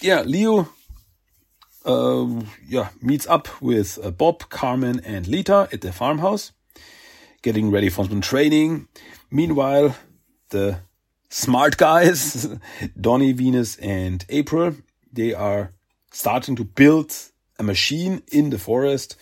yeah, 0.00 0.22
Leo, 0.22 0.68
uh, 1.84 2.26
yeah, 2.66 2.90
meets 3.02 3.26
up 3.26 3.48
with 3.60 3.98
uh, 4.02 4.10
Bob, 4.10 4.48
Carmen, 4.50 5.00
and 5.04 5.26
Lita 5.26 5.68
at 5.72 5.80
the 5.80 5.92
farmhouse, 5.92 6.52
getting 7.42 7.70
ready 7.70 7.88
for 7.88 8.06
some 8.06 8.20
training. 8.20 8.88
Meanwhile, 9.30 9.96
the 10.50 10.80
smart 11.28 11.76
guys, 11.76 12.48
Donny, 13.00 13.32
Venus, 13.32 13.76
and 13.76 14.24
April, 14.28 14.74
they 15.12 15.34
are 15.34 15.72
starting 16.12 16.56
to 16.56 16.64
build 16.64 17.14
a 17.58 17.62
machine 17.62 18.22
in 18.32 18.50
the 18.50 18.58
forest 18.58 19.16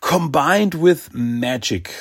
combined 0.00 0.74
with 0.74 1.12
magic 1.14 1.92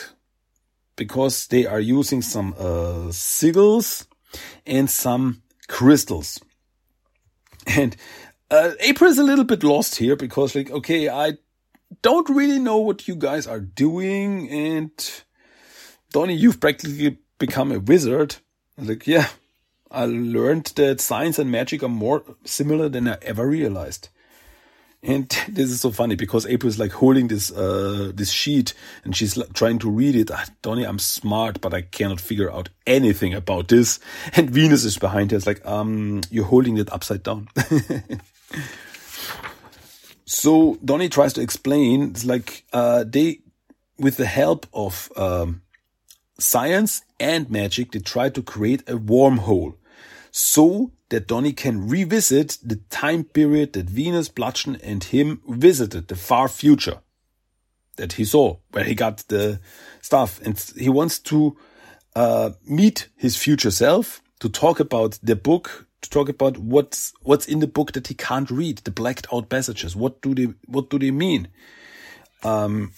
because 0.95 1.47
they 1.47 1.65
are 1.65 1.79
using 1.79 2.21
some 2.21 2.53
uh, 2.57 3.09
sigils 3.09 4.05
and 4.65 4.89
some 4.89 5.41
crystals. 5.67 6.39
And 7.65 7.95
uh, 8.49 8.71
April 8.79 9.09
is 9.09 9.17
a 9.17 9.23
little 9.23 9.45
bit 9.45 9.63
lost 9.63 9.95
here 9.95 10.15
because, 10.15 10.55
like, 10.55 10.71
okay, 10.71 11.09
I 11.09 11.33
don't 12.01 12.29
really 12.29 12.59
know 12.59 12.77
what 12.77 13.07
you 13.07 13.15
guys 13.15 13.47
are 13.47 13.59
doing, 13.59 14.49
and 14.49 14.91
Donny, 16.11 16.35
you've 16.35 16.59
practically 16.59 17.17
become 17.37 17.71
a 17.71 17.79
wizard. 17.79 18.37
Like, 18.77 19.07
yeah, 19.07 19.29
I 19.89 20.05
learned 20.05 20.73
that 20.75 21.01
science 21.01 21.39
and 21.39 21.51
magic 21.51 21.83
are 21.83 21.89
more 21.89 22.23
similar 22.43 22.89
than 22.89 23.07
I 23.07 23.17
ever 23.21 23.47
realized. 23.47 24.09
And 25.03 25.29
this 25.49 25.71
is 25.71 25.81
so 25.81 25.91
funny 25.91 26.15
because 26.15 26.45
April 26.45 26.69
is 26.69 26.79
like 26.79 26.91
holding 26.91 27.27
this 27.27 27.51
uh 27.51 28.11
this 28.13 28.31
sheet 28.31 28.73
and 29.03 29.15
she's 29.15 29.37
like 29.37 29.53
trying 29.53 29.79
to 29.79 29.89
read 29.89 30.15
it. 30.15 30.31
Ah, 30.31 30.45
Donny, 30.61 30.85
I'm 30.85 30.99
smart, 30.99 31.61
but 31.61 31.73
I 31.73 31.81
cannot 31.81 32.19
figure 32.19 32.51
out 32.51 32.69
anything 32.85 33.33
about 33.33 33.67
this. 33.67 33.99
And 34.35 34.49
Venus 34.49 34.83
is 34.83 34.97
behind 34.97 35.31
her. 35.31 35.37
It's 35.37 35.47
like, 35.47 35.65
um, 35.65 36.21
you're 36.29 36.45
holding 36.45 36.77
it 36.77 36.91
upside 36.91 37.23
down. 37.23 37.47
so 40.25 40.77
Donny 40.83 41.09
tries 41.09 41.33
to 41.33 41.41
explain. 41.41 42.09
It's 42.09 42.25
like 42.25 42.65
uh 42.73 43.05
they, 43.07 43.39
with 43.99 44.17
the 44.17 44.25
help 44.25 44.67
of 44.73 45.11
um, 45.15 45.61
science 46.39 47.01
and 47.19 47.49
magic, 47.49 47.91
they 47.91 47.99
try 47.99 48.29
to 48.29 48.41
create 48.41 48.81
a 48.81 48.93
wormhole 48.93 49.75
so 50.31 50.91
that 51.09 51.27
Donny 51.27 51.53
can 51.53 51.87
revisit 51.87 52.57
the 52.63 52.75
time 52.89 53.23
period 53.23 53.73
that 53.73 53.89
Venus, 53.89 54.29
Bludgeon, 54.29 54.77
and 54.83 55.03
him 55.03 55.41
visited, 55.47 56.07
the 56.07 56.15
far 56.15 56.47
future 56.47 56.99
that 57.95 58.13
he 58.13 58.25
saw, 58.25 58.57
where 58.71 58.83
he 58.83 58.93
got 58.93 59.23
the 59.29 59.59
stuff. 60.01 60.39
And 60.43 60.59
he 60.77 60.89
wants 60.89 61.19
to 61.19 61.57
uh, 62.15 62.51
meet 62.65 63.09
his 63.15 63.35
future 63.35 63.71
self 63.71 64.21
to 64.39 64.49
talk 64.49 64.79
about 64.79 65.17
the 65.23 65.35
book, 65.35 65.87
to 66.01 66.09
talk 66.09 66.29
about 66.29 66.57
what's 66.57 67.13
what's 67.23 67.47
in 67.47 67.59
the 67.59 67.67
book 67.67 67.93
that 67.93 68.07
he 68.07 68.13
can't 68.13 68.51
read, 68.51 68.79
the 68.79 68.91
blacked 68.91 69.27
out 69.33 69.49
passages. 69.49 69.95
What 69.95 70.21
do 70.21 70.35
they 70.35 70.53
what 70.65 70.89
do 70.89 70.99
they 70.99 71.11
mean? 71.11 71.47
Um, 72.43 72.91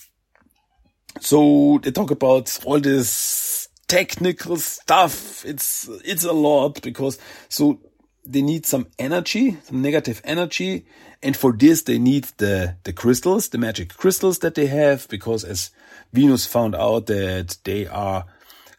so 1.19 1.79
they 1.83 1.91
talk 1.91 2.11
about 2.11 2.59
all 2.65 2.79
this 2.79 3.67
technical 3.87 4.57
stuff. 4.57 5.43
It's 5.45 5.89
it's 6.05 6.23
a 6.23 6.33
lot 6.33 6.81
because 6.81 7.17
so 7.49 7.81
they 8.25 8.41
need 8.41 8.65
some 8.65 8.87
energy, 8.97 9.57
some 9.63 9.81
negative 9.81 10.21
energy. 10.23 10.85
And 11.21 11.35
for 11.35 11.51
this, 11.51 11.81
they 11.81 11.99
need 11.99 12.25
the, 12.37 12.77
the 12.83 12.93
crystals, 12.93 13.49
the 13.49 13.57
magic 13.57 13.93
crystals 13.95 14.39
that 14.39 14.55
they 14.55 14.67
have, 14.67 15.07
because 15.09 15.43
as 15.43 15.71
Venus 16.13 16.45
found 16.45 16.75
out 16.75 17.07
that 17.07 17.57
they 17.65 17.87
are 17.87 18.25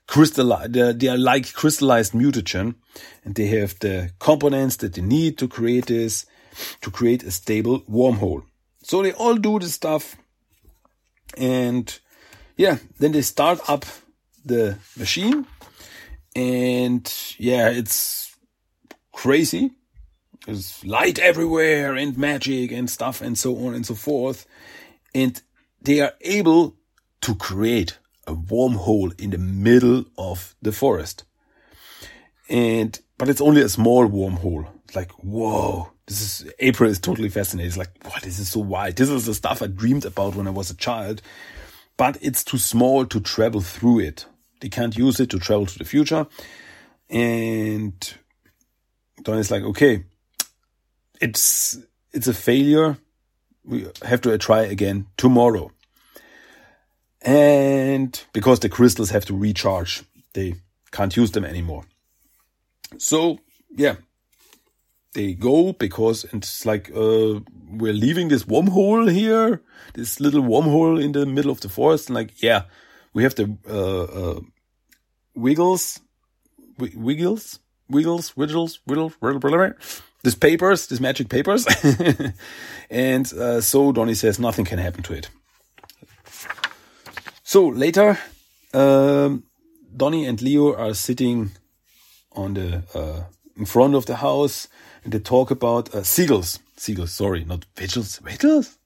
crystallize, 0.06 0.70
they 0.70 0.92
they 0.92 1.08
are 1.08 1.18
like 1.18 1.52
crystallized 1.52 2.12
mutagen 2.12 2.76
and 3.24 3.34
they 3.34 3.46
have 3.46 3.78
the 3.80 4.10
components 4.18 4.76
that 4.76 4.94
they 4.94 5.02
need 5.02 5.36
to 5.38 5.48
create 5.48 5.86
this, 5.86 6.26
to 6.80 6.90
create 6.90 7.22
a 7.22 7.30
stable 7.30 7.80
wormhole. 7.82 8.42
So 8.82 9.02
they 9.02 9.12
all 9.12 9.36
do 9.36 9.58
this 9.58 9.74
stuff 9.74 10.16
and 11.36 12.00
yeah, 12.60 12.76
then 12.98 13.12
they 13.12 13.22
start 13.22 13.58
up 13.70 13.86
the 14.44 14.76
machine 14.98 15.46
and 16.36 17.10
yeah, 17.38 17.70
it's 17.70 18.36
crazy. 19.12 19.70
There's 20.44 20.84
light 20.84 21.18
everywhere 21.18 21.94
and 21.96 22.18
magic 22.18 22.70
and 22.70 22.90
stuff 22.90 23.22
and 23.22 23.38
so 23.38 23.56
on 23.64 23.74
and 23.74 23.86
so 23.86 23.94
forth. 23.94 24.46
And 25.14 25.40
they 25.80 26.00
are 26.00 26.12
able 26.20 26.76
to 27.22 27.34
create 27.34 27.96
a 28.26 28.34
wormhole 28.34 29.18
in 29.18 29.30
the 29.30 29.38
middle 29.38 30.04
of 30.18 30.54
the 30.60 30.72
forest. 30.72 31.24
And, 32.50 33.00
but 33.16 33.30
it's 33.30 33.40
only 33.40 33.62
a 33.62 33.70
small 33.70 34.06
wormhole. 34.06 34.68
It's 34.84 34.96
like, 34.96 35.12
whoa, 35.12 35.92
this 36.06 36.20
is, 36.20 36.52
April 36.58 36.90
is 36.90 36.98
totally 36.98 37.30
fascinated. 37.30 37.68
It's 37.68 37.78
like, 37.78 38.04
what, 38.04 38.22
this 38.22 38.38
is 38.38 38.50
so 38.50 38.60
wide. 38.60 38.96
This 38.96 39.08
is 39.08 39.24
the 39.24 39.32
stuff 39.32 39.62
I 39.62 39.66
dreamed 39.66 40.04
about 40.04 40.34
when 40.34 40.46
I 40.46 40.50
was 40.50 40.70
a 40.70 40.76
child, 40.76 41.22
but 42.00 42.16
it's 42.22 42.42
too 42.42 42.56
small 42.56 43.04
to 43.04 43.20
travel 43.20 43.60
through 43.60 43.98
it. 43.98 44.24
They 44.60 44.70
can't 44.70 44.96
use 44.96 45.20
it 45.20 45.28
to 45.28 45.38
travel 45.38 45.66
to 45.66 45.78
the 45.78 45.84
future. 45.84 46.26
And 47.10 47.92
Donnie's 49.22 49.50
like, 49.50 49.64
okay, 49.64 50.04
it's, 51.20 51.76
it's 52.14 52.26
a 52.26 52.32
failure. 52.32 52.96
We 53.66 53.86
have 54.02 54.22
to 54.22 54.38
try 54.38 54.62
again 54.62 55.08
tomorrow. 55.18 55.72
And 57.20 58.18
because 58.32 58.60
the 58.60 58.70
crystals 58.70 59.10
have 59.10 59.26
to 59.26 59.36
recharge, 59.36 60.02
they 60.32 60.54
can't 60.92 61.14
use 61.14 61.32
them 61.32 61.44
anymore. 61.44 61.84
So, 62.96 63.40
yeah, 63.76 63.96
they 65.14 65.34
go 65.34 65.72
because 65.72 66.24
it's 66.32 66.64
like, 66.64 66.90
uh, 66.90 67.40
we're 67.68 67.92
leaving 67.92 68.28
this 68.28 68.44
wormhole 68.44 69.10
here, 69.10 69.62
this 69.94 70.20
little 70.20 70.42
wormhole 70.42 71.02
in 71.02 71.12
the 71.12 71.26
middle 71.26 71.50
of 71.50 71.60
the 71.60 71.68
forest. 71.68 72.08
And 72.08 72.14
like, 72.14 72.42
yeah, 72.42 72.62
we 73.12 73.22
have 73.22 73.34
the, 73.34 73.56
uh, 73.68 74.02
uh, 74.02 74.40
wiggles, 75.34 76.00
wiggles, 76.78 77.58
wiggles, 77.88 78.36
wiggles, 78.36 78.80
wiggles, 78.86 79.16
wiggles, 79.20 80.02
this 80.22 80.34
papers, 80.34 80.86
this 80.86 81.00
magic 81.00 81.28
papers. 81.28 81.66
and, 82.90 83.32
uh, 83.32 83.60
so 83.60 83.92
Donnie 83.92 84.14
says 84.14 84.38
nothing 84.38 84.64
can 84.64 84.78
happen 84.78 85.02
to 85.04 85.14
it. 85.14 85.28
So 87.42 87.66
later, 87.66 88.16
um, 88.72 89.42
Donnie 89.96 90.26
and 90.26 90.40
Leo 90.40 90.76
are 90.76 90.94
sitting 90.94 91.50
on 92.32 92.54
the 92.54 92.84
uh, 92.94 93.24
in 93.56 93.66
front 93.66 93.96
of 93.96 94.06
the 94.06 94.16
house, 94.16 94.68
and 95.04 95.12
they 95.12 95.18
talk 95.18 95.50
about 95.50 95.94
uh, 95.94 96.00
sigils. 96.00 96.58
Sigils, 96.76 97.08
sorry, 97.10 97.44
not 97.44 97.66
vigils. 97.76 98.18
Vigils? 98.18 98.78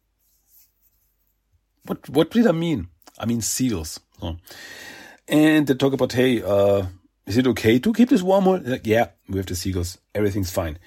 What 1.86 2.08
what 2.08 2.30
did 2.30 2.46
I 2.46 2.52
mean? 2.52 2.88
I 3.18 3.26
mean 3.26 3.40
sigils. 3.40 4.00
And 5.28 5.66
they 5.66 5.74
talk 5.74 5.92
about, 5.92 6.12
hey, 6.12 6.42
uh, 6.42 6.86
is 7.26 7.36
it 7.36 7.46
okay 7.46 7.78
to 7.78 7.92
keep 7.92 8.08
this 8.08 8.22
wormhole? 8.22 8.66
Like, 8.66 8.86
yeah, 8.86 9.08
we 9.28 9.38
have 9.38 9.46
the 9.46 9.54
sigils. 9.54 9.98
Everything's 10.14 10.50
fine. 10.50 10.78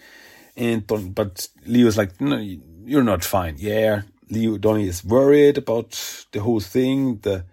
And 0.55 0.85
Don, 0.87 1.11
but 1.11 1.47
Leo's 1.65 1.97
like, 1.97 2.19
no, 2.19 2.37
you're 2.85 3.03
not 3.03 3.23
fine. 3.23 3.55
Yeah, 3.57 4.03
Leo 4.29 4.57
Donnie 4.57 4.87
is 4.87 5.03
worried 5.03 5.57
about 5.57 6.25
the 6.31 6.39
whole 6.41 6.59
thing. 6.59 7.17
The 7.19 7.45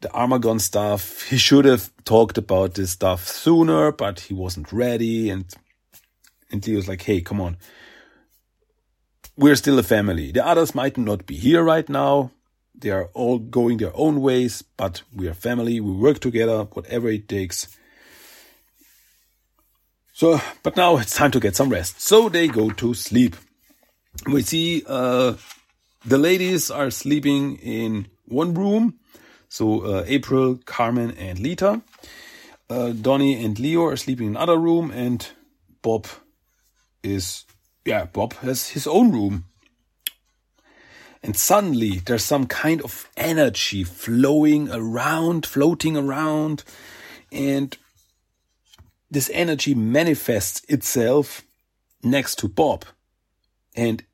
the 0.00 0.08
Armagon 0.08 0.60
stuff. 0.60 1.28
He 1.28 1.36
should 1.36 1.64
have 1.66 1.90
talked 2.04 2.38
about 2.38 2.74
this 2.74 2.92
stuff 2.92 3.26
sooner, 3.26 3.92
but 3.92 4.20
he 4.20 4.34
wasn't 4.34 4.72
ready. 4.72 5.30
And, 5.30 5.44
and 6.50 6.66
Leo's 6.66 6.88
like, 6.88 7.02
Hey, 7.02 7.20
come 7.20 7.40
on. 7.40 7.56
We're 9.36 9.56
still 9.56 9.78
a 9.78 9.82
family. 9.82 10.32
The 10.32 10.46
others 10.46 10.74
might 10.74 10.98
not 10.98 11.26
be 11.26 11.36
here 11.36 11.62
right 11.62 11.88
now. 11.88 12.30
They 12.74 12.90
are 12.90 13.10
all 13.14 13.38
going 13.38 13.78
their 13.78 13.94
own 13.94 14.20
ways, 14.20 14.62
but 14.76 15.02
we 15.14 15.28
are 15.28 15.34
family. 15.34 15.80
We 15.80 15.92
work 15.92 16.20
together, 16.20 16.64
whatever 16.64 17.08
it 17.08 17.28
takes. 17.28 17.68
So, 20.12 20.40
but 20.62 20.76
now 20.76 20.98
it's 20.98 21.14
time 21.14 21.30
to 21.30 21.40
get 21.40 21.56
some 21.56 21.70
rest. 21.70 22.00
So 22.00 22.28
they 22.28 22.48
go 22.48 22.70
to 22.70 22.94
sleep. 22.94 23.36
We 24.26 24.42
see, 24.42 24.82
uh, 24.86 25.34
the 26.04 26.18
ladies 26.18 26.70
are 26.70 26.90
sleeping 26.90 27.56
in 27.56 28.08
one 28.26 28.54
room 28.54 28.98
so 29.50 29.80
uh, 29.80 30.04
April, 30.06 30.58
Carmen, 30.64 31.10
and 31.18 31.38
Lita. 31.40 31.82
Uh, 32.70 32.90
Donnie 32.90 33.44
and 33.44 33.58
Leo 33.58 33.84
are 33.86 33.96
sleeping 33.96 34.28
in 34.28 34.36
another 34.36 34.56
room, 34.56 34.92
and 34.92 35.28
Bob 35.82 36.06
is 37.02 37.44
yeah, 37.84 38.04
Bob 38.04 38.34
has 38.34 38.70
his 38.70 38.86
own 38.86 39.12
room. 39.12 39.44
And 41.22 41.36
suddenly 41.36 41.98
there's 41.98 42.24
some 42.24 42.46
kind 42.46 42.80
of 42.82 43.08
energy 43.16 43.84
flowing 43.84 44.70
around, 44.70 45.44
floating 45.44 45.96
around, 45.96 46.64
and 47.30 47.76
this 49.10 49.30
energy 49.34 49.74
manifests 49.74 50.62
itself 50.68 51.42
next 52.02 52.38
to 52.38 52.48
Bob. 52.48 52.84
And 53.76 54.04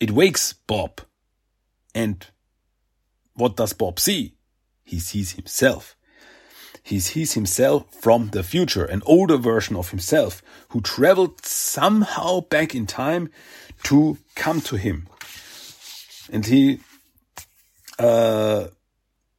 it 0.00 0.10
wakes 0.10 0.54
Bob. 0.54 1.00
And 1.94 2.26
what 3.34 3.56
does 3.56 3.72
Bob 3.72 4.00
see? 4.00 4.34
he 4.88 4.98
sees 4.98 5.32
himself. 5.32 5.96
He 6.88 7.00
sees 7.00 7.34
himself 7.34 7.84
from 8.00 8.30
the 8.30 8.42
future, 8.42 8.86
an 8.86 9.02
older 9.04 9.36
version 9.36 9.76
of 9.76 9.90
himself 9.90 10.40
who 10.70 10.80
traveled 10.80 11.44
somehow 11.44 12.40
back 12.40 12.74
in 12.74 12.86
time 12.86 13.28
to 13.82 14.16
come 14.34 14.62
to 14.62 14.76
him. 14.76 15.06
And 16.32 16.46
he, 16.46 16.80
uh, 17.98 18.68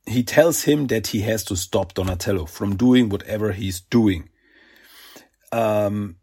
he 0.05 0.21
tells 0.21 0.65
him 0.65 0.85
that 0.87 1.07
he 1.07 1.21
has 1.21 1.43
to 1.45 1.55
stop 1.55 1.95
Donatello 1.95 2.45
from 2.45 2.75
doing 2.75 3.09
whatever 3.09 3.51
he's 3.51 3.79
doing. 3.79 4.29
Um, 5.51 6.17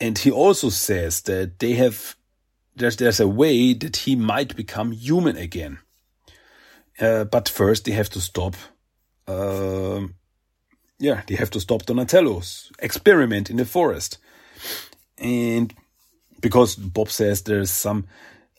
and 0.00 0.18
he 0.18 0.32
also 0.32 0.70
says 0.70 1.20
that 1.22 1.60
they 1.60 1.74
have, 1.74 2.16
there's, 2.74 2.96
there's 2.96 3.20
a 3.20 3.28
way 3.28 3.72
that 3.74 3.98
he 3.98 4.16
might 4.16 4.56
become 4.56 4.90
human 4.90 5.36
again. 5.36 5.78
Uh, 6.98 7.22
but 7.22 7.48
first, 7.48 7.84
they 7.84 7.92
have 7.92 8.10
to 8.10 8.20
stop. 8.20 8.56
Uh, 9.26 10.06
yeah, 10.98 11.22
they 11.26 11.34
have 11.34 11.50
to 11.50 11.60
stop 11.60 11.86
Donatello's 11.86 12.70
experiment 12.78 13.50
in 13.50 13.56
the 13.56 13.64
forest, 13.64 14.18
and 15.18 15.74
because 16.40 16.76
Bob 16.76 17.10
says 17.10 17.42
there's 17.42 17.70
some, 17.70 18.06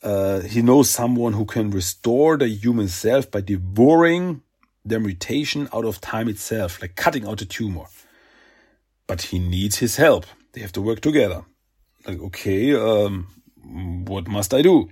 uh, 0.04 0.42
he 0.42 0.62
knows 0.62 0.90
someone 0.90 1.34
who 1.34 1.46
can 1.46 1.72
restore 1.72 2.38
the 2.38 2.48
human 2.48 2.88
self 2.88 3.30
by 3.30 3.42
devouring 3.42 4.42
the 4.86 5.00
mutation 5.00 5.68
out 5.74 5.86
of 5.86 6.02
time 6.02 6.28
itself, 6.28 6.82
like 6.82 6.96
cutting 6.96 7.28
out 7.28 7.40
the 7.40 7.46
tumor. 7.46 7.86
But 9.08 9.24
he 9.24 9.40
needs 9.40 9.78
his 9.78 9.98
help. 9.98 10.26
They 10.54 10.62
have 10.62 10.72
to 10.74 10.82
work 10.82 11.02
together. 11.02 11.44
Like, 12.08 12.20
okay, 12.20 12.74
um, 12.74 13.28
what 14.06 14.28
must 14.28 14.54
I 14.54 14.62
do? 14.62 14.90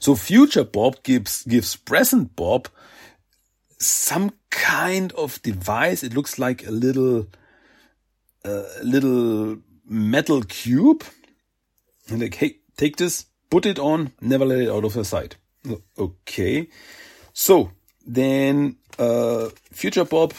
So 0.00 0.14
future 0.14 0.64
Bob 0.64 1.02
gives, 1.02 1.42
gives 1.44 1.76
present 1.76 2.36
Bob 2.36 2.68
some 3.78 4.32
kind 4.50 5.12
of 5.12 5.40
device. 5.42 6.02
It 6.02 6.14
looks 6.14 6.38
like 6.38 6.66
a 6.66 6.70
little, 6.70 7.26
uh, 8.44 8.64
little 8.82 9.58
metal 9.84 10.42
cube. 10.42 11.04
And 12.08 12.20
like, 12.20 12.34
hey, 12.34 12.58
take 12.76 12.96
this, 12.96 13.26
put 13.50 13.66
it 13.66 13.78
on, 13.78 14.12
never 14.20 14.44
let 14.44 14.60
it 14.60 14.70
out 14.70 14.84
of 14.84 14.94
your 14.94 15.04
sight. 15.04 15.36
Okay. 15.98 16.68
So 17.32 17.72
then, 18.06 18.76
uh, 18.98 19.50
future 19.72 20.04
Bob, 20.04 20.32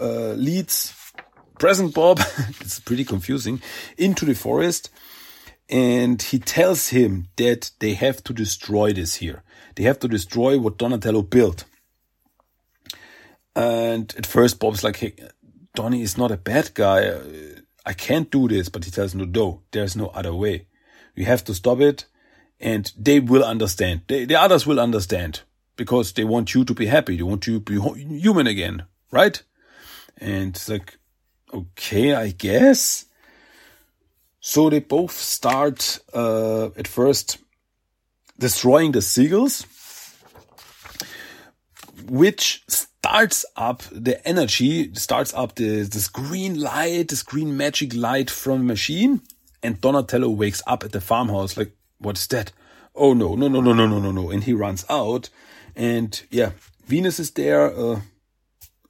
uh, 0.00 0.32
leads 0.32 0.94
present 1.58 1.94
Bob, 1.94 2.20
it's 2.60 2.80
pretty 2.80 3.04
confusing, 3.04 3.60
into 3.96 4.24
the 4.24 4.34
forest 4.34 4.90
and 5.72 6.20
he 6.20 6.38
tells 6.38 6.88
him 6.88 7.28
that 7.36 7.70
they 7.78 7.94
have 7.94 8.22
to 8.24 8.34
destroy 8.34 8.92
this 8.92 9.16
here. 9.16 9.42
They 9.74 9.84
have 9.84 9.98
to 10.00 10.08
destroy 10.08 10.58
what 10.58 10.76
Donatello 10.76 11.22
built. 11.22 11.64
And 13.54 14.12
at 14.16 14.26
first, 14.26 14.58
Bob's 14.58 14.82
like, 14.82 14.96
hey, 14.96 15.14
Donnie 15.74 16.02
is 16.02 16.16
not 16.16 16.30
a 16.30 16.36
bad 16.36 16.72
guy. 16.74 17.12
I 17.84 17.92
can't 17.92 18.30
do 18.30 18.48
this. 18.48 18.68
But 18.68 18.84
he 18.84 18.90
tells 18.90 19.14
no, 19.14 19.24
no, 19.24 19.62
there's 19.70 19.96
no 19.96 20.08
other 20.08 20.34
way. 20.34 20.66
We 21.16 21.24
have 21.24 21.44
to 21.44 21.54
stop 21.54 21.80
it. 21.80 22.06
And 22.60 22.92
they 22.96 23.20
will 23.20 23.44
understand. 23.44 24.02
They, 24.06 24.24
the 24.24 24.40
others 24.40 24.66
will 24.66 24.78
understand 24.78 25.42
because 25.76 26.12
they 26.12 26.24
want 26.24 26.54
you 26.54 26.64
to 26.64 26.74
be 26.74 26.86
happy. 26.86 27.16
They 27.16 27.22
want 27.22 27.46
you 27.46 27.60
to 27.60 27.60
be 27.60 28.18
human 28.20 28.46
again, 28.46 28.84
right? 29.10 29.42
And 30.18 30.54
it's 30.54 30.68
like, 30.68 30.96
okay, 31.52 32.14
I 32.14 32.30
guess. 32.30 33.06
So 34.40 34.70
they 34.70 34.80
both 34.80 35.12
start 35.12 35.98
uh, 36.14 36.66
at 36.76 36.86
first 36.86 37.38
destroying 38.38 38.92
the 38.92 39.00
sigils. 39.00 39.66
Which 42.10 42.62
starts 42.68 43.44
up 43.56 43.82
the 43.90 44.26
energy, 44.26 44.94
starts 44.94 45.34
up 45.34 45.54
the, 45.56 45.82
this 45.82 46.08
green 46.08 46.60
light, 46.60 47.08
this 47.08 47.22
green 47.22 47.56
magic 47.56 47.94
light 47.94 48.30
from 48.30 48.58
the 48.58 48.64
machine. 48.64 49.20
And 49.62 49.80
Donatello 49.80 50.28
wakes 50.30 50.62
up 50.66 50.84
at 50.84 50.92
the 50.92 51.00
farmhouse 51.00 51.56
like, 51.56 51.76
what's 51.98 52.26
that? 52.28 52.52
Oh 52.94 53.14
no, 53.14 53.34
no, 53.34 53.48
no, 53.48 53.60
no, 53.60 53.72
no, 53.72 53.86
no, 53.86 53.98
no, 53.98 54.12
no. 54.12 54.30
And 54.30 54.44
he 54.44 54.52
runs 54.52 54.84
out. 54.88 55.30
And 55.74 56.20
yeah, 56.30 56.52
Venus 56.86 57.18
is 57.18 57.30
there, 57.32 57.72
uh, 57.74 58.00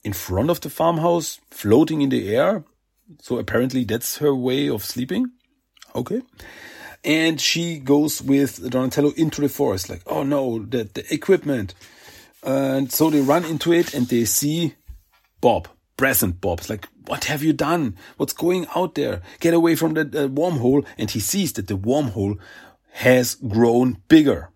in 0.03 0.12
front 0.12 0.51
of 0.51 0.61
the 0.61 0.70
farmhouse, 0.70 1.40
floating 1.51 2.03
in 2.03 2.09
the 2.09 2.35
air. 2.35 2.64
So 3.20 3.38
apparently 3.38 3.85
that's 3.85 4.18
her 4.18 4.35
way 4.35 4.68
of 4.68 4.85
sleeping. 4.85 5.31
Okay. 5.94 6.22
And 7.05 7.40
she 7.40 7.79
goes 7.79 8.22
with 8.22 8.70
Donatello 8.70 9.12
into 9.16 9.40
the 9.40 9.48
forest, 9.48 9.90
like, 9.90 10.03
oh 10.07 10.22
no, 10.22 10.64
the, 10.64 10.85
the 10.85 11.05
equipment. 11.12 11.75
And 12.42 12.90
so 12.92 13.11
they 13.11 13.20
run 13.20 13.44
into 13.44 13.72
it 13.72 13.94
and 13.94 14.09
they 14.09 14.24
see 14.24 14.74
Bob, 15.40 15.68
present 15.96 16.40
Bob. 16.40 16.61
It's 16.61 16.70
like, 16.70 16.88
what 17.07 17.24
have 17.24 17.42
you 17.42 17.52
done? 17.52 17.96
What's 18.16 18.33
going 18.33 18.66
out 18.74 18.94
there? 18.94 19.22
Get 19.40 19.55
away 19.55 19.74
from 19.76 19.94
the, 19.94 20.05
the 20.05 20.28
wormhole. 20.28 20.85
And 20.98 21.11
he 21.11 21.20
sees 21.20 21.52
that 21.55 21.68
the 21.68 21.76
wormhole 21.78 22.38
has 22.92 23.37
grown 23.37 23.98
bigger. 24.09 24.50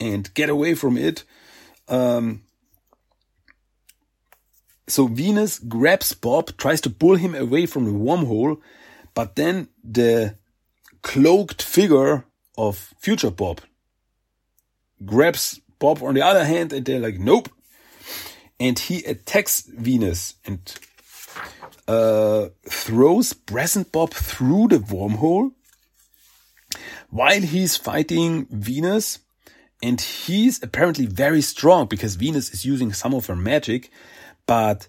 And 0.00 0.32
get 0.34 0.48
away 0.48 0.74
from 0.74 0.98
it. 0.98 1.24
Um, 1.88 2.42
so 4.88 5.06
Venus 5.06 5.58
grabs 5.58 6.12
Bob, 6.12 6.56
tries 6.56 6.80
to 6.82 6.90
pull 6.90 7.16
him 7.16 7.34
away 7.34 7.66
from 7.66 7.84
the 7.84 7.90
wormhole, 7.90 8.60
but 9.14 9.36
then 9.36 9.68
the 9.82 10.36
cloaked 11.02 11.62
figure 11.62 12.24
of 12.56 12.94
future 12.98 13.30
Bob 13.30 13.60
grabs 15.04 15.60
Bob 15.78 16.02
on 16.02 16.14
the 16.14 16.22
other 16.22 16.44
hand 16.44 16.72
and 16.72 16.84
they're 16.84 17.00
like, 17.00 17.18
nope. 17.18 17.48
And 18.58 18.78
he 18.78 19.04
attacks 19.04 19.62
Venus 19.62 20.34
and 20.44 20.58
uh, 21.86 22.48
throws 22.68 23.32
present 23.32 23.92
Bob 23.92 24.10
through 24.10 24.68
the 24.68 24.78
wormhole 24.78 25.52
while 27.10 27.40
he's 27.42 27.76
fighting 27.76 28.46
Venus. 28.50 29.18
And 29.82 30.00
he's 30.00 30.62
apparently 30.62 31.04
very 31.04 31.42
strong 31.42 31.86
because 31.86 32.14
Venus 32.14 32.50
is 32.52 32.64
using 32.64 32.94
some 32.94 33.12
of 33.12 33.26
her 33.26 33.36
magic 33.36 33.90
but 34.46 34.88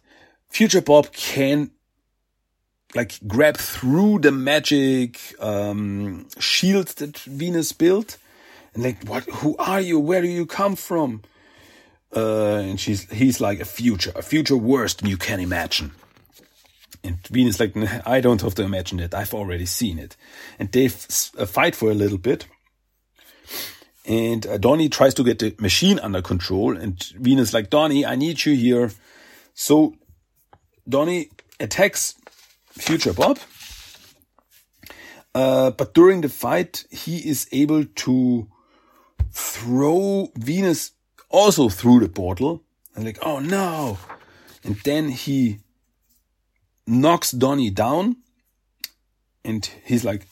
Future 0.50 0.82
Bob 0.82 1.12
can 1.12 1.72
like 2.96 3.20
grab 3.28 3.58
through 3.58 4.20
the 4.20 4.32
magic 4.32 5.20
um, 5.40 6.28
shield 6.40 6.88
that 6.88 7.18
Venus 7.18 7.74
built, 7.74 8.18
like, 8.78 9.04
what? 9.06 9.24
Who 9.26 9.56
are 9.58 9.82
you? 9.82 10.00
Where 10.00 10.22
do 10.22 10.28
you 10.28 10.46
come 10.46 10.76
from? 10.76 11.22
Uh, 12.16 12.58
and 12.58 12.80
she's 12.80 13.10
he's 13.12 13.42
like 13.42 13.60
a 13.60 13.66
future, 13.66 14.12
a 14.16 14.22
future 14.22 14.58
worse 14.58 14.94
than 14.94 15.10
you 15.10 15.18
can 15.18 15.40
imagine. 15.40 15.92
And 17.04 17.26
Venus 17.28 17.60
like, 17.60 17.76
I 18.06 18.22
don't 18.22 18.42
have 18.42 18.56
to 18.56 18.64
imagine 18.64 19.00
it. 19.00 19.14
I've 19.14 19.34
already 19.34 19.66
seen 19.66 20.00
it. 20.00 20.16
And 20.60 20.72
they 20.72 20.86
uh, 20.86 21.46
fight 21.46 21.76
for 21.76 21.90
a 21.92 21.94
little 21.94 22.18
bit. 22.18 22.48
And 24.06 24.46
uh, 24.48 24.58
Donnie 24.58 24.90
tries 24.90 25.14
to 25.16 25.24
get 25.24 25.40
the 25.40 25.56
machine 25.60 26.00
under 26.00 26.22
control. 26.22 26.76
And 26.76 27.02
Venus 27.16 27.54
like, 27.54 27.70
Donnie, 27.70 28.06
I 28.06 28.16
need 28.16 28.46
you 28.46 28.56
here. 28.56 28.92
So 29.54 29.96
Donnie 30.88 31.30
attacks 31.60 32.16
Future 32.72 33.14
Bob. 33.14 33.40
Uh, 35.36 35.72
but 35.72 35.94
during 35.94 36.22
the 36.22 36.30
fight, 36.30 36.86
he 36.90 37.18
is 37.18 37.48
able 37.52 37.86
to 37.86 38.48
throw 39.38 40.32
Venus 40.36 40.92
also 41.30 41.70
through 41.70 42.00
the 42.00 42.10
portal. 42.10 42.64
And 42.96 43.06
like, 43.06 43.20
oh 43.22 43.40
no. 43.40 44.00
And 44.64 44.76
then 44.78 45.10
he 45.10 45.60
knocks 46.88 47.32
Donnie 47.32 47.70
down. 47.70 48.18
And 49.46 49.70
he's 49.86 50.04
like, 50.04 50.28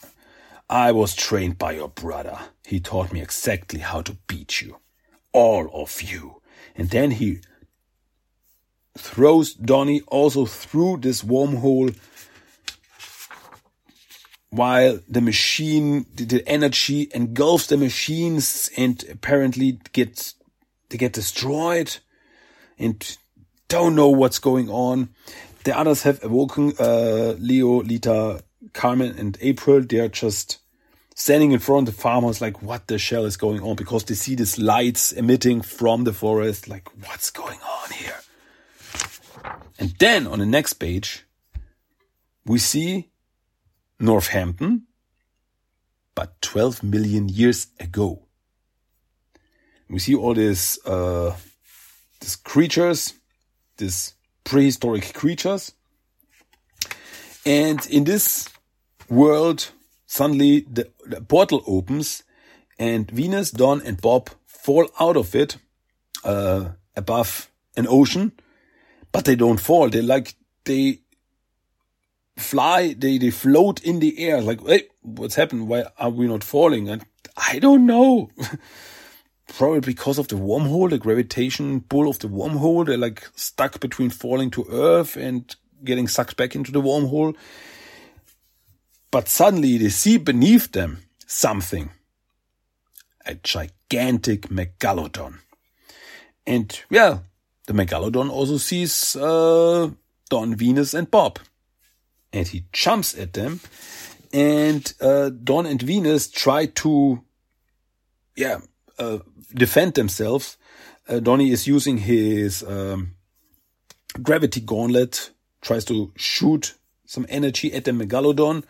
I 0.70 0.92
was 0.92 1.14
trained 1.14 1.58
by 1.58 1.74
your 1.74 1.90
brother. 1.90 2.40
He 2.66 2.80
taught 2.80 3.14
me 3.14 3.22
exactly 3.22 3.80
how 3.80 4.02
to 4.02 4.18
beat 4.28 4.62
you. 4.62 4.78
All 5.32 5.70
of 5.74 6.02
you. 6.02 6.42
And 6.76 6.90
then 6.90 7.12
he 7.12 7.42
throws 8.98 9.54
Donnie 9.54 10.02
also 10.08 10.46
through 10.46 10.98
this 10.98 11.22
wormhole 11.22 11.96
while 14.56 15.00
the 15.08 15.22
machine, 15.22 16.06
the 16.16 16.44
energy 16.48 17.10
engulfs 17.14 17.68
the 17.68 17.78
machines 17.78 18.70
and 18.78 19.04
apparently 19.12 19.80
gets, 19.94 20.36
they 20.90 20.98
get 20.98 21.14
destroyed 21.14 21.98
and 22.78 23.18
don't 23.68 23.96
know 23.96 24.10
what's 24.10 24.40
going 24.40 24.70
on. 24.70 25.10
The 25.64 25.78
others 25.78 26.04
have 26.04 26.24
awoken, 26.24 26.74
uh, 26.80 27.36
Leo, 27.40 27.82
Lita, 27.82 28.44
Carmen 28.74 29.18
and 29.18 29.38
April. 29.42 29.82
They're 29.82 30.10
just 30.10 30.60
standing 31.16 31.52
in 31.52 31.60
front 31.60 31.88
of 31.88 31.96
the 31.96 32.02
farmhouse 32.02 32.42
like, 32.42 32.62
what 32.62 32.88
the 32.88 32.98
shell 32.98 33.26
is 33.26 33.38
going 33.38 33.62
on? 33.62 33.76
Because 33.76 34.04
they 34.04 34.16
see 34.16 34.36
these 34.36 34.60
lights 34.60 35.12
emitting 35.12 35.62
from 35.62 36.04
the 36.04 36.14
forest. 36.14 36.68
Like, 36.68 36.90
what's 37.08 37.32
going 37.32 37.60
on 37.60 37.92
here? 37.92 38.20
And 39.80 39.96
then 40.00 40.28
on 40.28 40.40
the 40.40 40.46
next 40.46 40.74
page, 40.74 41.26
we 42.46 42.60
see 42.60 43.10
Northampton, 44.00 44.84
but 46.14 46.42
12 46.42 46.84
million 46.84 47.30
years 47.30 47.68
ago. 47.80 48.28
We 49.90 50.00
see 50.00 50.16
all 50.16 50.34
these, 50.34 50.80
uh, 50.86 51.36
these 52.20 52.36
creatures, 52.36 53.14
these 53.78 54.14
prehistoric 54.44 55.14
creatures. 55.14 55.74
And 57.46 57.86
in 57.88 58.06
this 58.06 58.50
world, 59.10 59.70
suddenly 60.08 60.62
the, 60.62 60.90
the 61.06 61.22
portal 61.22 61.64
opens 61.68 62.24
and 62.80 63.10
Venus, 63.12 63.52
Don, 63.52 63.82
and 63.86 64.02
Bob 64.02 64.30
fall 64.46 64.90
out 65.00 65.18
of 65.18 65.36
it, 65.36 65.58
uh, 66.24 66.70
above 66.96 67.50
an 67.78 67.88
ocean 67.88 68.32
but 69.16 69.24
they 69.24 69.38
don't 69.38 69.62
fall. 69.62 69.88
They 69.88 70.02
like, 70.02 70.36
they 70.66 71.00
fly, 72.38 72.94
they, 72.94 73.18
they 73.18 73.32
float 73.32 73.82
in 73.84 74.00
the 74.00 74.20
air. 74.20 74.42
Like, 74.42 74.66
hey, 74.66 74.84
what's 75.02 75.36
happened? 75.36 75.68
Why 75.68 75.86
are 75.98 76.10
we 76.10 76.28
not 76.28 76.44
falling? 76.44 76.90
And 76.90 77.06
I 77.38 77.60
don't 77.60 77.86
know. 77.86 78.30
Probably 79.48 79.80
because 79.80 80.18
of 80.18 80.28
the 80.28 80.36
wormhole, 80.36 80.90
the 80.90 80.98
gravitation 80.98 81.82
pull 81.82 82.10
of 82.10 82.20
the 82.20 82.28
wormhole. 82.28 82.86
They're 82.86 82.98
like 82.98 83.28
stuck 83.36 83.80
between 83.80 84.10
falling 84.10 84.50
to 84.52 84.66
earth 84.72 85.16
and 85.16 85.56
getting 85.84 86.08
sucked 86.08 86.36
back 86.36 86.56
into 86.56 86.72
the 86.72 86.82
wormhole. 86.82 87.36
But 89.12 89.30
suddenly 89.30 89.78
they 89.78 89.90
see 89.90 90.18
beneath 90.18 90.72
them 90.72 91.04
something. 91.26 91.92
A 93.26 93.36
gigantic 93.36 94.50
megalodon. 94.50 95.40
And 96.46 96.80
yeah, 96.90 97.20
the 97.68 97.74
Megalodon 97.74 98.30
also 98.30 98.58
sees 98.58 99.16
uh, 99.16 99.90
Don, 100.30 100.56
Venus, 100.56 100.94
and 100.94 101.10
Bob. 101.10 101.40
And 102.36 102.48
he 102.48 102.66
jumps 102.72 103.18
at 103.18 103.34
them. 103.34 103.62
And 104.34 104.94
uh, 105.00 105.30
Don 105.30 105.66
and 105.66 105.82
Venus 105.82 106.30
try 106.30 106.66
to, 106.66 107.24
yeah, 108.36 108.60
uh, 109.00 109.20
defend 109.54 109.94
themselves. 109.94 110.58
Uh, 111.08 111.20
Donnie 111.20 111.52
is 111.52 111.68
using 111.68 111.98
his 111.98 112.64
um, 112.64 113.16
gravity 114.22 114.60
gauntlet, 114.60 115.32
tries 115.62 115.86
to 115.86 116.12
shoot 116.16 116.76
some 117.06 117.26
energy 117.30 117.74
at 117.74 117.86
the 117.86 117.92
Megalodon. 117.92 118.64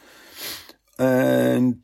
And 0.99 1.83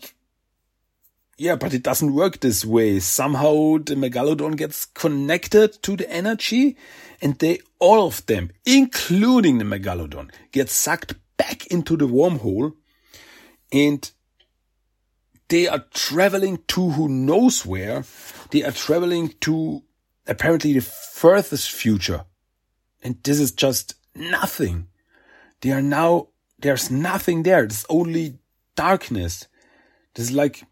yeah, 1.37 1.55
but 1.55 1.73
it 1.73 1.81
doesn't 1.81 2.13
work 2.13 2.39
this 2.39 2.63
way. 2.63 2.99
Somehow 2.99 3.77
the 3.83 3.95
Megalodon 3.95 4.55
gets 4.57 4.85
connected 4.85 5.81
to 5.81 5.97
the 5.97 6.07
energy 6.11 6.77
and 7.21 7.37
they, 7.39 7.61
all 7.79 8.05
of 8.05 8.25
them, 8.27 8.51
including 8.65 9.57
the 9.57 9.63
Megalodon, 9.63 10.29
get 10.51 10.69
sucked 10.69 11.15
back 11.41 11.67
into 11.67 11.97
the 11.97 12.07
wormhole 12.07 12.73
and 13.71 14.11
they 15.47 15.67
are 15.67 15.83
traveling 15.93 16.59
to 16.67 16.91
who 16.91 17.09
knows 17.09 17.65
where. 17.65 18.05
They 18.51 18.63
are 18.63 18.71
traveling 18.71 19.33
to 19.41 19.83
apparently 20.27 20.73
the 20.73 20.81
furthest 20.81 21.71
future. 21.71 22.25
And 23.03 23.17
this 23.23 23.39
is 23.39 23.51
just 23.51 23.95
nothing. 24.15 24.87
They 25.61 25.71
are 25.71 25.81
now, 25.81 26.27
there's 26.59 26.91
nothing 26.91 27.43
there. 27.43 27.61
There's 27.61 27.85
only 27.89 28.37
darkness. 28.75 29.47
There's 30.13 30.31
like 30.31 30.63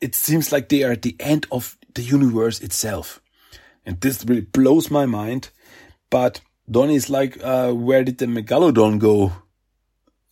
it 0.00 0.14
seems 0.14 0.52
like 0.52 0.68
they 0.68 0.82
are 0.82 0.92
at 0.92 1.02
the 1.02 1.16
end 1.20 1.46
of 1.50 1.76
the 1.94 2.02
universe 2.02 2.60
itself. 2.60 3.20
And 3.84 4.00
this 4.00 4.24
really 4.24 4.42
blows 4.42 4.90
my 4.90 5.06
mind. 5.06 5.50
But 6.10 6.40
Donnie 6.70 6.96
is 6.96 7.08
like, 7.08 7.38
uh, 7.42 7.72
where 7.72 8.04
did 8.04 8.18
the 8.18 8.26
Megalodon 8.26 8.98
go? 8.98 9.32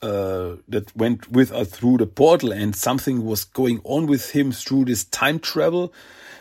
Uh, 0.03 0.57
that 0.68 0.95
went 0.95 1.32
with 1.32 1.51
us 1.51 1.70
through 1.70 1.97
the 1.97 2.07
portal 2.07 2.53
and 2.53 2.76
something 2.76 3.24
was 3.24 3.45
going 3.45 3.80
on 3.84 4.07
with 4.07 4.32
him 4.32 4.53
through 4.53 4.84
this 4.84 5.05
time 5.05 5.38
travel 5.38 5.95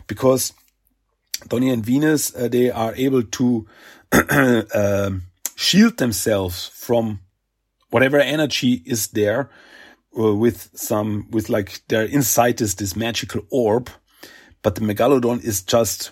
because 0.06 0.52
Donnie 1.48 1.70
and 1.70 1.86
Venus, 1.86 2.36
uh, 2.36 2.48
they 2.48 2.72
are 2.72 2.94
able 2.96 3.24
to 3.24 3.68
um, 4.76 5.24
shield 5.56 5.98
themselves 5.98 6.68
from 6.68 7.20
whatever 7.90 8.20
energy 8.20 8.82
is 8.86 9.08
there 9.08 9.50
uh, 10.18 10.34
with 10.34 10.70
some, 10.74 11.28
with 11.32 11.50
like 11.50 11.82
their 11.88 12.04
inside 12.04 12.62
is 12.62 12.76
this 12.76 12.96
magical 12.96 13.42
orb, 13.50 13.90
but 14.62 14.76
the 14.76 14.82
Megalodon 14.82 15.44
is 15.44 15.62
just 15.62 16.12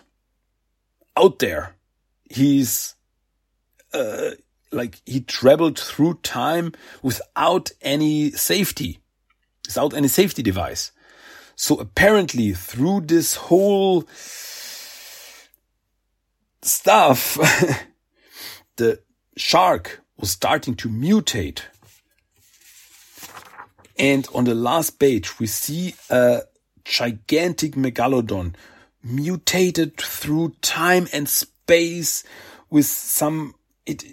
out 1.18 1.39
there. 1.39 1.76
He's, 2.30 2.96
uh, 3.94 4.32
like 4.72 5.01
he 5.05 5.22
traveled 5.22 5.78
through 5.80 6.15
time 6.24 6.74
without 7.01 7.72
any 7.82 8.32
safety, 8.32 8.99
without 9.67 9.93
any 9.93 10.07
safety 10.07 10.41
device. 10.41 10.91
So 11.55 11.76
apparently 11.76 12.53
through 12.53 13.01
this 13.01 13.36
whole 13.36 14.07
stuff, 16.61 17.36
the 18.78 19.01
shark 19.38 20.01
was 20.17 20.32
starting 20.32 20.76
to 20.76 20.89
mutate. 20.89 21.61
And 23.97 24.28
on 24.34 24.45
the 24.45 24.55
last 24.55 24.99
page, 24.99 25.39
we 25.39 25.47
see 25.47 25.93
a 26.09 26.41
gigantic 26.84 27.74
megalodon 27.74 28.55
mutated 29.03 29.97
through 29.97 30.55
time 30.61 31.07
and 31.13 31.28
space 31.28 32.24
with 32.69 32.86
some, 32.86 33.55
it, 33.86 34.03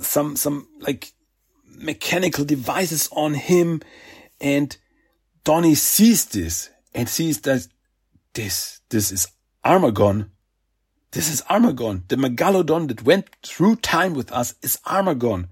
some, 0.00 0.36
some 0.36 0.68
like 0.80 1.12
mechanical 1.64 2.44
devices 2.44 3.08
on 3.12 3.34
him. 3.34 3.80
And 4.40 4.76
Donnie 5.44 5.74
sees 5.74 6.26
this 6.26 6.70
and 6.94 7.08
sees 7.08 7.40
that 7.42 7.66
this, 8.34 8.80
this 8.90 9.12
is 9.12 9.26
Armagon. 9.64 10.30
This 11.12 11.30
is 11.30 11.42
Armagon. 11.42 12.06
The 12.08 12.16
Megalodon 12.16 12.88
that 12.88 13.02
went 13.02 13.28
through 13.42 13.76
time 13.76 14.14
with 14.14 14.30
us 14.32 14.54
is 14.62 14.78
Armagon. 14.86 15.48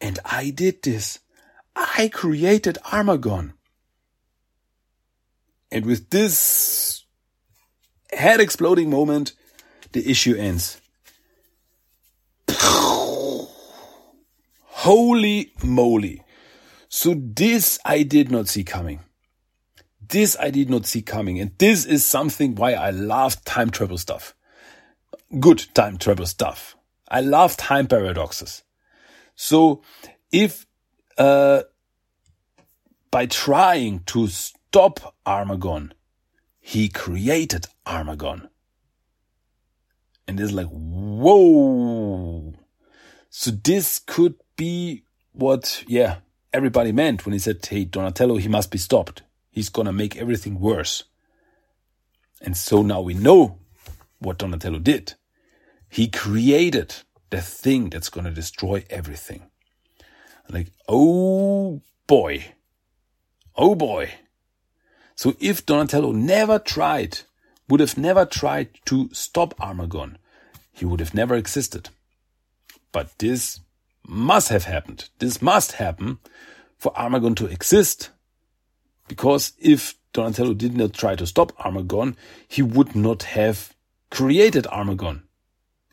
And 0.00 0.18
I 0.24 0.50
did 0.50 0.82
this. 0.82 1.18
I 1.74 2.10
created 2.12 2.78
Armagon. 2.86 3.52
And 5.70 5.84
with 5.84 6.10
this 6.10 7.04
head 8.12 8.40
exploding 8.40 8.88
moment, 8.88 9.32
the 9.92 10.08
issue 10.08 10.34
ends. 10.34 10.80
Holy 14.86 15.52
moly. 15.64 16.22
So 16.88 17.14
this 17.16 17.76
I 17.84 18.04
did 18.04 18.30
not 18.30 18.46
see 18.46 18.62
coming. 18.62 19.00
This 20.00 20.36
I 20.38 20.50
did 20.50 20.70
not 20.70 20.86
see 20.86 21.02
coming. 21.02 21.40
And 21.40 21.50
this 21.58 21.84
is 21.84 22.04
something 22.04 22.54
why 22.54 22.74
I 22.74 22.90
love 22.90 23.44
time 23.44 23.70
travel 23.70 23.98
stuff. 23.98 24.32
Good 25.40 25.66
time 25.74 25.98
travel 25.98 26.24
stuff. 26.24 26.76
I 27.08 27.20
love 27.20 27.56
time 27.56 27.88
paradoxes. 27.88 28.62
So 29.34 29.82
if, 30.30 30.68
uh, 31.18 31.62
by 33.10 33.26
trying 33.26 34.04
to 34.06 34.28
stop 34.28 35.16
Armagon, 35.26 35.90
he 36.60 36.88
created 36.88 37.66
Armagon. 37.84 38.50
And 40.28 40.38
it's 40.38 40.52
like, 40.52 40.68
whoa. 40.68 42.54
So 43.30 43.50
this 43.50 43.98
could 43.98 44.36
be 44.56 45.04
what, 45.32 45.84
yeah, 45.86 46.16
everybody 46.52 46.92
meant 46.92 47.24
when 47.24 47.32
he 47.32 47.38
said, 47.38 47.64
hey, 47.64 47.84
Donatello, 47.84 48.36
he 48.36 48.48
must 48.48 48.70
be 48.70 48.78
stopped. 48.78 49.22
He's 49.50 49.68
gonna 49.68 49.92
make 49.92 50.16
everything 50.16 50.60
worse. 50.60 51.04
And 52.40 52.56
so 52.56 52.82
now 52.82 53.00
we 53.00 53.14
know 53.14 53.58
what 54.18 54.38
Donatello 54.38 54.78
did. 54.78 55.14
He 55.88 56.08
created 56.08 56.94
the 57.30 57.40
thing 57.40 57.90
that's 57.90 58.08
gonna 58.08 58.30
destroy 58.30 58.84
everything. 58.90 59.42
Like, 60.48 60.72
oh 60.88 61.80
boy. 62.06 62.44
Oh 63.56 63.74
boy. 63.74 64.10
So 65.14 65.34
if 65.40 65.64
Donatello 65.64 66.12
never 66.12 66.58
tried, 66.58 67.20
would 67.68 67.80
have 67.80 67.96
never 67.96 68.24
tried 68.24 68.68
to 68.86 69.08
stop 69.12 69.56
Armagon, 69.58 70.16
he 70.72 70.84
would 70.84 71.00
have 71.00 71.14
never 71.14 71.34
existed. 71.34 71.88
But 72.92 73.18
this 73.18 73.60
must 74.06 74.48
have 74.48 74.64
happened. 74.64 75.08
This 75.18 75.42
must 75.42 75.72
happen 75.72 76.18
for 76.76 76.92
Armagon 76.92 77.36
to 77.36 77.46
exist. 77.46 78.10
Because 79.08 79.52
if 79.58 79.94
Donatello 80.12 80.54
did 80.54 80.76
not 80.76 80.92
try 80.92 81.14
to 81.16 81.26
stop 81.26 81.52
Armagon, 81.58 82.16
he 82.48 82.62
would 82.62 82.96
not 82.96 83.24
have 83.24 83.74
created 84.10 84.64
Armagon. 84.64 85.22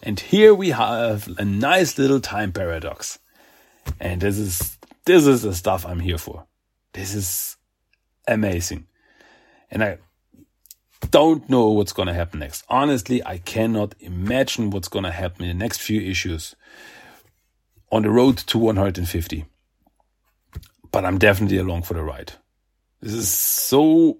And 0.02 0.20
here 0.20 0.54
we 0.54 0.70
have 0.70 1.30
a 1.38 1.46
nice 1.46 1.98
little 1.98 2.20
time 2.20 2.52
paradox. 2.52 3.20
And 4.00 4.22
this 4.22 4.38
is, 4.38 4.78
this 5.06 5.26
is 5.26 5.42
the 5.44 5.54
stuff 5.54 5.86
I'm 5.86 6.00
here 6.00 6.18
for. 6.18 6.46
This 6.94 7.14
is 7.14 7.58
amazing. 8.28 8.88
And 9.72 9.84
I 9.84 9.98
don't 11.10 11.50
know 11.50 11.70
what's 11.70 11.94
going 11.94 12.08
to 12.08 12.14
happen 12.14 12.40
next. 12.40 12.64
Honestly, 12.70 13.24
I 13.26 13.38
cannot 13.38 13.96
imagine 14.00 14.70
what's 14.70 14.88
going 14.88 15.04
to 15.04 15.12
happen 15.12 15.46
in 15.46 15.58
the 15.58 15.64
next 15.64 15.82
few 15.82 16.02
issues 16.02 16.56
on 17.94 18.02
the 18.02 18.10
road 18.10 18.36
to 18.40 18.58
150. 18.58 19.46
But 20.92 21.06
I'm 21.06 21.20
definitely 21.20 21.60
along 21.60 21.84
for 21.84 21.94
the 21.94 22.02
ride. 22.02 22.34
This 23.02 23.14
is 23.14 23.30
so 23.30 24.18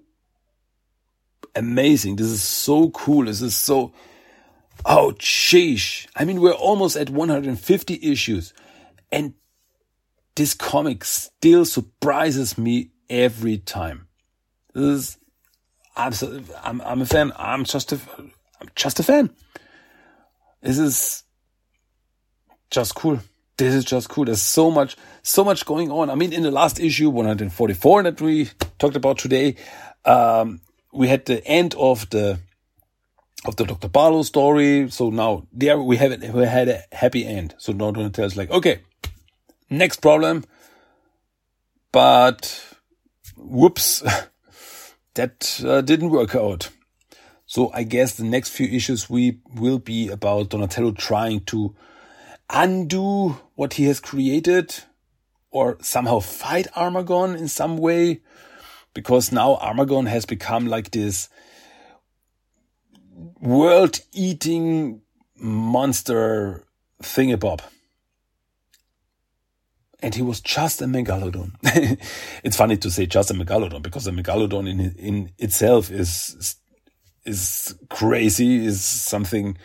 amazing. 1.56 2.14
This 2.14 2.28
is 2.28 2.40
so 2.40 2.90
cool. 2.90 3.24
This 3.24 3.42
is 3.42 3.56
so, 3.56 3.92
oh, 4.84 5.14
sheesh. 5.18 6.06
I 6.14 6.24
mean, 6.24 6.40
we're 6.40 6.52
almost 6.52 6.96
at 6.96 7.10
150 7.10 7.98
issues 8.00 8.54
and 9.10 9.34
this 10.36 10.54
comic 10.54 11.04
still 11.04 11.64
surprises 11.64 12.56
me 12.56 12.90
every 13.10 13.58
time. 13.58 14.06
This 14.72 14.84
is 14.84 15.18
absolutely, 15.96 16.54
I'm, 16.62 16.80
I'm 16.82 17.02
a 17.02 17.06
fan. 17.06 17.32
I'm 17.36 17.64
just 17.64 17.90
a, 17.90 17.98
I'm 18.60 18.70
just 18.76 19.00
a 19.00 19.02
fan. 19.02 19.30
This 20.62 20.78
is 20.78 21.24
just 22.70 22.94
cool. 22.94 23.18
This 23.56 23.74
is 23.74 23.84
just 23.84 24.08
cool. 24.08 24.24
There's 24.24 24.42
so 24.42 24.70
much, 24.70 24.96
so 25.22 25.44
much 25.44 25.64
going 25.64 25.90
on. 25.90 26.10
I 26.10 26.14
mean, 26.14 26.32
in 26.32 26.42
the 26.42 26.50
last 26.50 26.80
issue, 26.80 27.10
144 27.10 28.02
that 28.02 28.20
we 28.20 28.50
talked 28.78 28.96
about 28.96 29.18
today, 29.18 29.56
um, 30.04 30.60
we 30.92 31.08
had 31.08 31.24
the 31.26 31.44
end 31.46 31.74
of 31.78 32.08
the, 32.10 32.40
of 33.44 33.56
the 33.56 33.64
Dr. 33.64 33.88
Barlow 33.88 34.22
story. 34.22 34.90
So 34.90 35.10
now 35.10 35.46
there 35.52 35.78
we 35.78 35.96
have 35.98 36.12
it, 36.12 36.32
we 36.32 36.44
had 36.44 36.68
a 36.68 36.82
happy 36.92 37.24
end. 37.24 37.54
So 37.58 37.72
now 37.72 37.92
Donatello's 37.92 38.36
like, 38.36 38.50
okay, 38.50 38.80
next 39.70 40.00
problem. 40.02 40.44
But 41.92 42.76
whoops. 43.36 44.02
that 45.14 45.60
uh, 45.64 45.80
didn't 45.80 46.10
work 46.10 46.34
out. 46.34 46.70
So 47.46 47.70
I 47.72 47.82
guess 47.84 48.16
the 48.16 48.24
next 48.24 48.50
few 48.50 48.66
issues 48.66 49.08
we 49.08 49.38
will 49.54 49.78
be 49.78 50.08
about 50.08 50.50
Donatello 50.50 50.92
trying 50.92 51.40
to 51.46 51.74
undo 52.50 53.36
what 53.54 53.74
he 53.74 53.84
has 53.84 54.00
created 54.00 54.74
or 55.50 55.78
somehow 55.80 56.20
fight 56.20 56.66
Armagon 56.76 57.36
in 57.36 57.48
some 57.48 57.78
way 57.78 58.20
because 58.92 59.32
now 59.32 59.56
Armagon 59.56 60.08
has 60.08 60.24
become 60.24 60.66
like 60.66 60.90
this 60.90 61.28
world 63.40 64.00
eating 64.12 65.00
monster 65.36 66.64
thingabob 67.02 67.60
and 70.04 70.14
he 70.14 70.20
was 70.20 70.42
just 70.42 70.82
a 70.82 70.84
megalodon. 70.84 71.52
it's 72.44 72.56
funny 72.56 72.76
to 72.76 72.90
say 72.90 73.06
just 73.06 73.30
a 73.30 73.34
megalodon 73.34 73.80
because 73.80 74.06
a 74.06 74.10
megalodon 74.10 74.68
in 74.68 74.80
in 74.98 75.30
itself 75.38 75.90
is 75.90 76.56
is 77.24 77.74
crazy, 77.88 78.66
is 78.66 78.84
something 78.84 79.56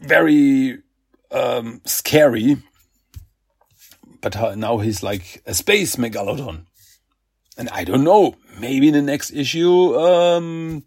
very 0.00 0.82
um, 1.34 1.80
scary. 1.84 2.56
But 4.20 4.56
now 4.56 4.78
he's 4.78 5.02
like 5.02 5.42
a 5.44 5.52
space 5.52 5.96
megalodon, 5.96 6.64
and 7.58 7.68
I 7.68 7.84
don't 7.84 8.04
know. 8.04 8.36
Maybe 8.58 8.88
in 8.88 8.94
the 8.94 9.02
next 9.02 9.32
issue, 9.32 9.94
um, 9.98 10.84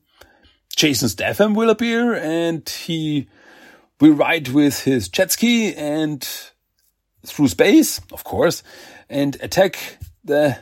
Jason 0.76 1.10
Statham 1.10 1.54
will 1.54 1.70
appear, 1.70 2.16
and 2.16 2.68
he 2.68 3.28
will 4.02 4.14
ride 4.14 4.48
with 4.48 4.84
his 4.84 5.08
jet 5.08 5.32
ski 5.32 5.76
and 5.76 6.28
through 7.26 7.50
space, 7.50 8.02
of 8.12 8.24
course, 8.24 8.64
and 9.10 9.38
attack 9.42 10.00
the 10.24 10.58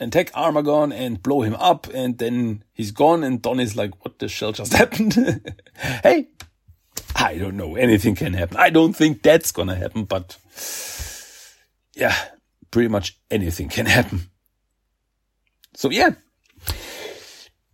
and 0.00 0.14
attack 0.14 0.32
Armagon 0.32 0.92
and 0.92 1.22
blow 1.22 1.42
him 1.42 1.54
up, 1.54 1.86
and 1.92 2.18
then 2.18 2.64
he's 2.72 2.90
gone, 2.90 3.22
and 3.22 3.40
Don 3.40 3.60
is 3.60 3.76
like, 3.76 4.04
what 4.04 4.18
the 4.18 4.28
shell 4.28 4.52
just 4.52 4.72
happened? 4.80 5.14
hey, 6.02 6.28
I 7.14 7.38
don't 7.38 7.56
know. 7.56 7.76
Anything 7.76 8.14
can 8.14 8.34
happen. 8.34 8.56
I 8.56 8.70
don't 8.70 8.92
think 8.94 9.22
that's 9.22 9.52
gonna 9.52 9.74
happen, 9.76 10.04
but 10.04 10.36
yeah, 11.94 12.14
pretty 12.70 12.88
much 12.88 13.18
anything 13.30 13.68
can 13.68 13.86
happen. 13.86 14.30
So 15.74 15.90
yeah, 15.90 16.14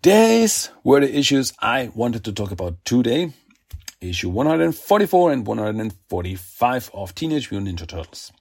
These 0.03 0.71
were 0.83 1.01
the 1.01 1.15
issues 1.15 1.53
I 1.61 1.91
wanted 1.95 2.25
to 2.25 2.33
talk 2.33 2.51
about 2.51 2.83
today. 2.87 3.33
Issue 4.01 4.31
144 4.31 5.33
and 5.33 5.47
145 5.47 6.91
of 6.95 7.15
Teenage 7.15 7.51
Mutant 7.51 7.79
Ninja 7.79 7.87
Turtles. 7.87 8.33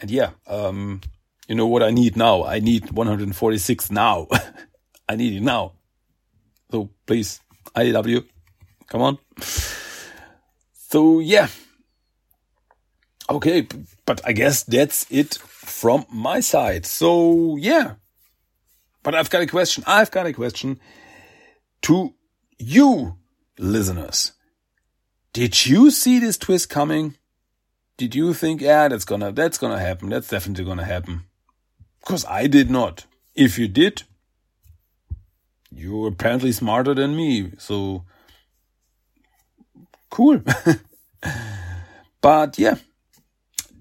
And 0.00 0.10
yeah, 0.10 0.30
um, 0.48 1.02
you 1.46 1.54
know 1.54 1.68
what 1.68 1.84
I 1.84 1.92
need 1.92 2.16
now? 2.16 2.42
I 2.44 2.58
need 2.58 2.90
146 2.90 3.92
now. 3.92 4.26
I 5.08 5.14
need 5.14 5.34
it 5.34 5.42
now. 5.42 5.74
So 6.72 6.90
please, 7.06 7.40
IDW, 7.76 8.26
come 8.88 9.02
on. 9.02 9.18
So 10.88 11.18
yeah. 11.18 11.48
Okay, 13.28 13.66
but 14.04 14.20
I 14.24 14.32
guess 14.32 14.62
that's 14.62 15.04
it 15.10 15.34
from 15.34 16.06
my 16.10 16.40
side. 16.40 16.86
So 16.86 17.56
yeah. 17.56 17.94
But 19.02 19.14
I've 19.14 19.30
got 19.30 19.42
a 19.42 19.46
question. 19.46 19.82
I've 19.86 20.10
got 20.10 20.26
a 20.26 20.32
question 20.32 20.78
to 21.82 22.14
you 22.58 23.16
listeners. 23.58 24.32
Did 25.32 25.66
you 25.66 25.90
see 25.90 26.18
this 26.18 26.38
twist 26.38 26.68
coming? 26.68 27.16
Did 27.96 28.14
you 28.14 28.32
think, 28.32 28.60
yeah, 28.60 28.88
that's 28.88 29.04
gonna, 29.04 29.32
that's 29.32 29.58
gonna 29.58 29.78
happen. 29.78 30.08
That's 30.08 30.28
definitely 30.28 30.64
gonna 30.64 30.84
happen. 30.84 31.22
Cause 32.04 32.24
I 32.26 32.46
did 32.46 32.70
not. 32.70 33.06
If 33.34 33.58
you 33.58 33.68
did, 33.68 34.04
you're 35.70 36.08
apparently 36.08 36.52
smarter 36.52 36.94
than 36.94 37.16
me. 37.16 37.52
So 37.58 38.04
cool. 40.16 40.40
but 42.22 42.58
yeah, 42.58 42.76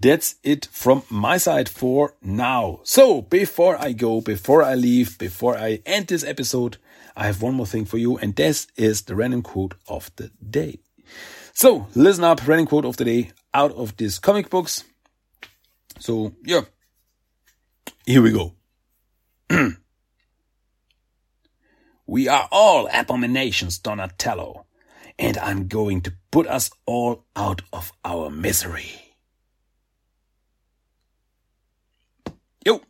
that's 0.02 0.36
it 0.44 0.68
from 0.70 1.04
my 1.10 1.38
side 1.38 1.70
for 1.70 2.16
now. 2.22 2.82
So 2.84 3.22
before 3.22 3.78
I 3.82 3.94
go, 3.94 4.20
before 4.20 4.62
I 4.62 4.76
leave, 4.76 5.18
before 5.18 5.58
I 5.58 5.80
end 5.86 6.08
this 6.08 6.26
episode, 6.26 6.76
I 7.16 7.28
have 7.28 7.42
one 7.42 7.54
more 7.54 7.66
thing 7.66 7.86
for 7.86 7.98
you, 7.98 8.18
and 8.18 8.36
this 8.36 8.68
is 8.76 9.04
the 9.04 9.16
random 9.16 9.44
quote 9.44 9.76
of 9.88 10.12
the 10.18 10.30
day. 10.50 10.80
So 11.54 11.88
listen 11.96 12.26
up, 12.26 12.46
random 12.46 12.68
quote 12.68 12.84
of 12.84 12.98
the 12.98 13.06
day 13.06 13.32
out 13.54 13.72
of 13.72 13.96
these 13.96 14.20
comic 14.20 14.50
books. 14.50 14.84
So 16.00 16.34
yeah, 16.44 16.64
here 18.06 18.22
we 18.22 18.34
go. 18.34 18.56
we 22.06 22.28
are 22.28 22.50
all 22.52 22.90
abominations, 22.92 23.78
Donatello, 23.78 24.66
and 25.18 25.38
I'm 25.38 25.70
going 25.70 26.02
to 26.02 26.14
put 26.36 26.48
us 26.48 26.70
all 26.86 27.24
out 27.38 27.62
of 27.72 27.94
our 28.04 28.30
misery. 28.30 28.92
Yo, 32.66 32.82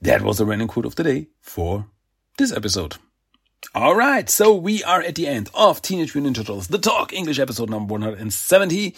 that 0.00 0.22
was 0.22 0.38
the 0.38 0.46
random 0.46 0.66
quote 0.66 0.86
of 0.86 0.94
the 0.94 1.04
day 1.04 1.26
for 1.42 1.88
this 2.38 2.50
episode. 2.50 2.96
All 3.74 3.94
right, 3.94 4.30
so 4.30 4.54
we 4.54 4.82
are 4.82 5.02
at 5.02 5.14
the 5.14 5.26
end 5.26 5.50
of 5.52 5.82
Teenage 5.82 6.14
Mutant 6.14 6.38
Ninja 6.38 6.40
Turtles, 6.40 6.68
the 6.68 6.78
Talk 6.78 7.12
English 7.12 7.38
episode 7.38 7.68
number 7.68 7.92
170. 7.92 8.94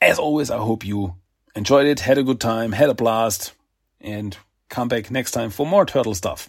As 0.00 0.18
always, 0.18 0.50
I 0.50 0.56
hope 0.56 0.82
you 0.82 1.16
enjoyed 1.54 1.86
it, 1.86 2.00
had 2.00 2.16
a 2.16 2.22
good 2.22 2.40
time, 2.40 2.72
had 2.72 2.88
a 2.88 2.94
blast, 2.94 3.52
and 4.00 4.38
come 4.70 4.88
back 4.88 5.10
next 5.10 5.32
time 5.32 5.50
for 5.50 5.66
more 5.66 5.84
turtle 5.84 6.14
stuff. 6.14 6.48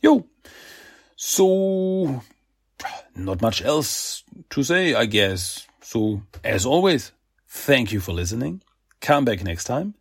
Yo, 0.00 0.28
so 1.16 2.22
not 3.16 3.42
much 3.42 3.62
else 3.62 4.22
to 4.50 4.62
say, 4.62 4.94
I 4.94 5.04
guess. 5.06 5.67
So, 5.88 6.20
as 6.44 6.66
always, 6.66 7.12
thank 7.48 7.92
you 7.92 8.00
for 8.00 8.12
listening. 8.12 8.60
Come 9.00 9.24
back 9.24 9.42
next 9.42 9.64
time. 9.64 9.94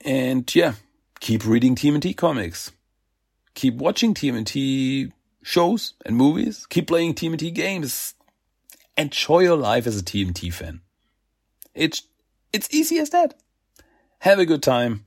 And 0.00 0.42
yeah, 0.54 0.72
keep 1.20 1.44
reading 1.44 1.74
TMNT 1.74 2.16
comics. 2.16 2.72
Keep 3.52 3.74
watching 3.74 4.14
TMNT 4.14 5.12
shows 5.42 5.92
and 6.06 6.16
movies. 6.16 6.64
Keep 6.70 6.86
playing 6.86 7.12
TMNT 7.12 7.52
games. 7.52 8.14
Enjoy 8.96 9.40
your 9.40 9.58
life 9.58 9.86
as 9.86 10.00
a 10.00 10.02
TMNT 10.02 10.50
fan. 10.50 10.80
It's, 11.74 12.04
it's 12.54 12.74
easy 12.74 12.98
as 12.98 13.10
that. 13.10 13.34
Have 14.20 14.38
a 14.38 14.46
good 14.46 14.62
time 14.62 15.04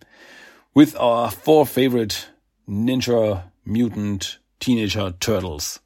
with 0.76 0.96
our 0.98 1.32
four 1.32 1.66
favorite 1.66 2.28
ninja 2.70 3.46
mutant 3.66 4.38
teenager 4.60 5.16
turtles. 5.20 5.80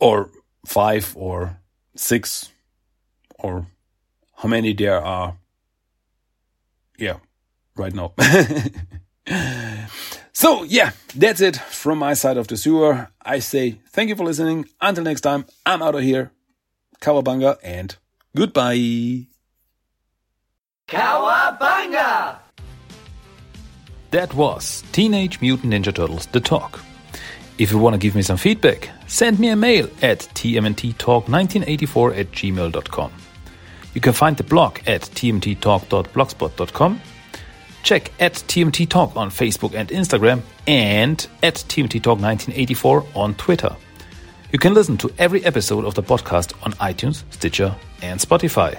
Or 0.00 0.30
five 0.64 1.14
or 1.18 1.60
six 1.94 2.50
or 3.38 3.66
how 4.36 4.48
many 4.48 4.72
there 4.72 5.02
are. 5.02 5.36
Yeah, 6.98 7.18
right 7.76 7.94
now. 7.94 8.14
so 10.32 10.64
yeah, 10.64 10.92
that's 11.14 11.40
it 11.40 11.56
from 11.56 11.98
my 11.98 12.14
side 12.14 12.36
of 12.36 12.48
the 12.48 12.56
sewer. 12.56 13.08
I 13.22 13.38
say 13.38 13.78
thank 13.90 14.08
you 14.08 14.16
for 14.16 14.24
listening. 14.24 14.66
Until 14.80 15.04
next 15.04 15.20
time, 15.22 15.46
I'm 15.64 15.82
out 15.82 15.94
of 15.94 16.02
here. 16.02 16.32
Cowabunga 17.00 17.58
and 17.62 17.96
goodbye. 18.36 19.26
Cowabunga! 20.88 22.38
That 24.10 24.32
was 24.34 24.82
Teenage 24.92 25.40
Mutant 25.40 25.72
Ninja 25.74 25.94
Turtles 25.94 26.26
The 26.26 26.40
Talk. 26.40 26.80
If 27.58 27.70
you 27.72 27.78
want 27.78 27.94
to 27.94 27.98
give 27.98 28.14
me 28.14 28.22
some 28.22 28.38
feedback, 28.38 28.88
send 29.06 29.38
me 29.38 29.48
a 29.48 29.56
mail 29.56 29.90
at 30.00 30.20
tmnttalk1984 30.20 32.18
at 32.18 32.30
gmail.com. 32.30 33.12
You 33.94 34.00
can 34.00 34.12
find 34.12 34.36
the 34.36 34.44
blog 34.44 34.78
at 34.86 35.02
tmnttalk.blogspot.com. 35.02 37.00
Check 37.82 38.12
at 38.20 38.34
TMNT 38.34 38.88
Talk 38.88 39.16
on 39.16 39.30
Facebook 39.30 39.74
and 39.74 39.88
Instagram 39.88 40.42
and 40.66 41.26
at 41.42 41.54
TMNT 41.54 42.02
Talk 42.02 42.20
1984 42.20 43.06
on 43.14 43.34
Twitter. 43.34 43.74
You 44.52 44.58
can 44.58 44.74
listen 44.74 44.96
to 44.98 45.12
every 45.18 45.44
episode 45.44 45.84
of 45.84 45.94
the 45.94 46.02
podcast 46.02 46.54
on 46.64 46.72
iTunes, 46.74 47.22
Stitcher, 47.30 47.74
and 48.02 48.18
Spotify. 48.18 48.78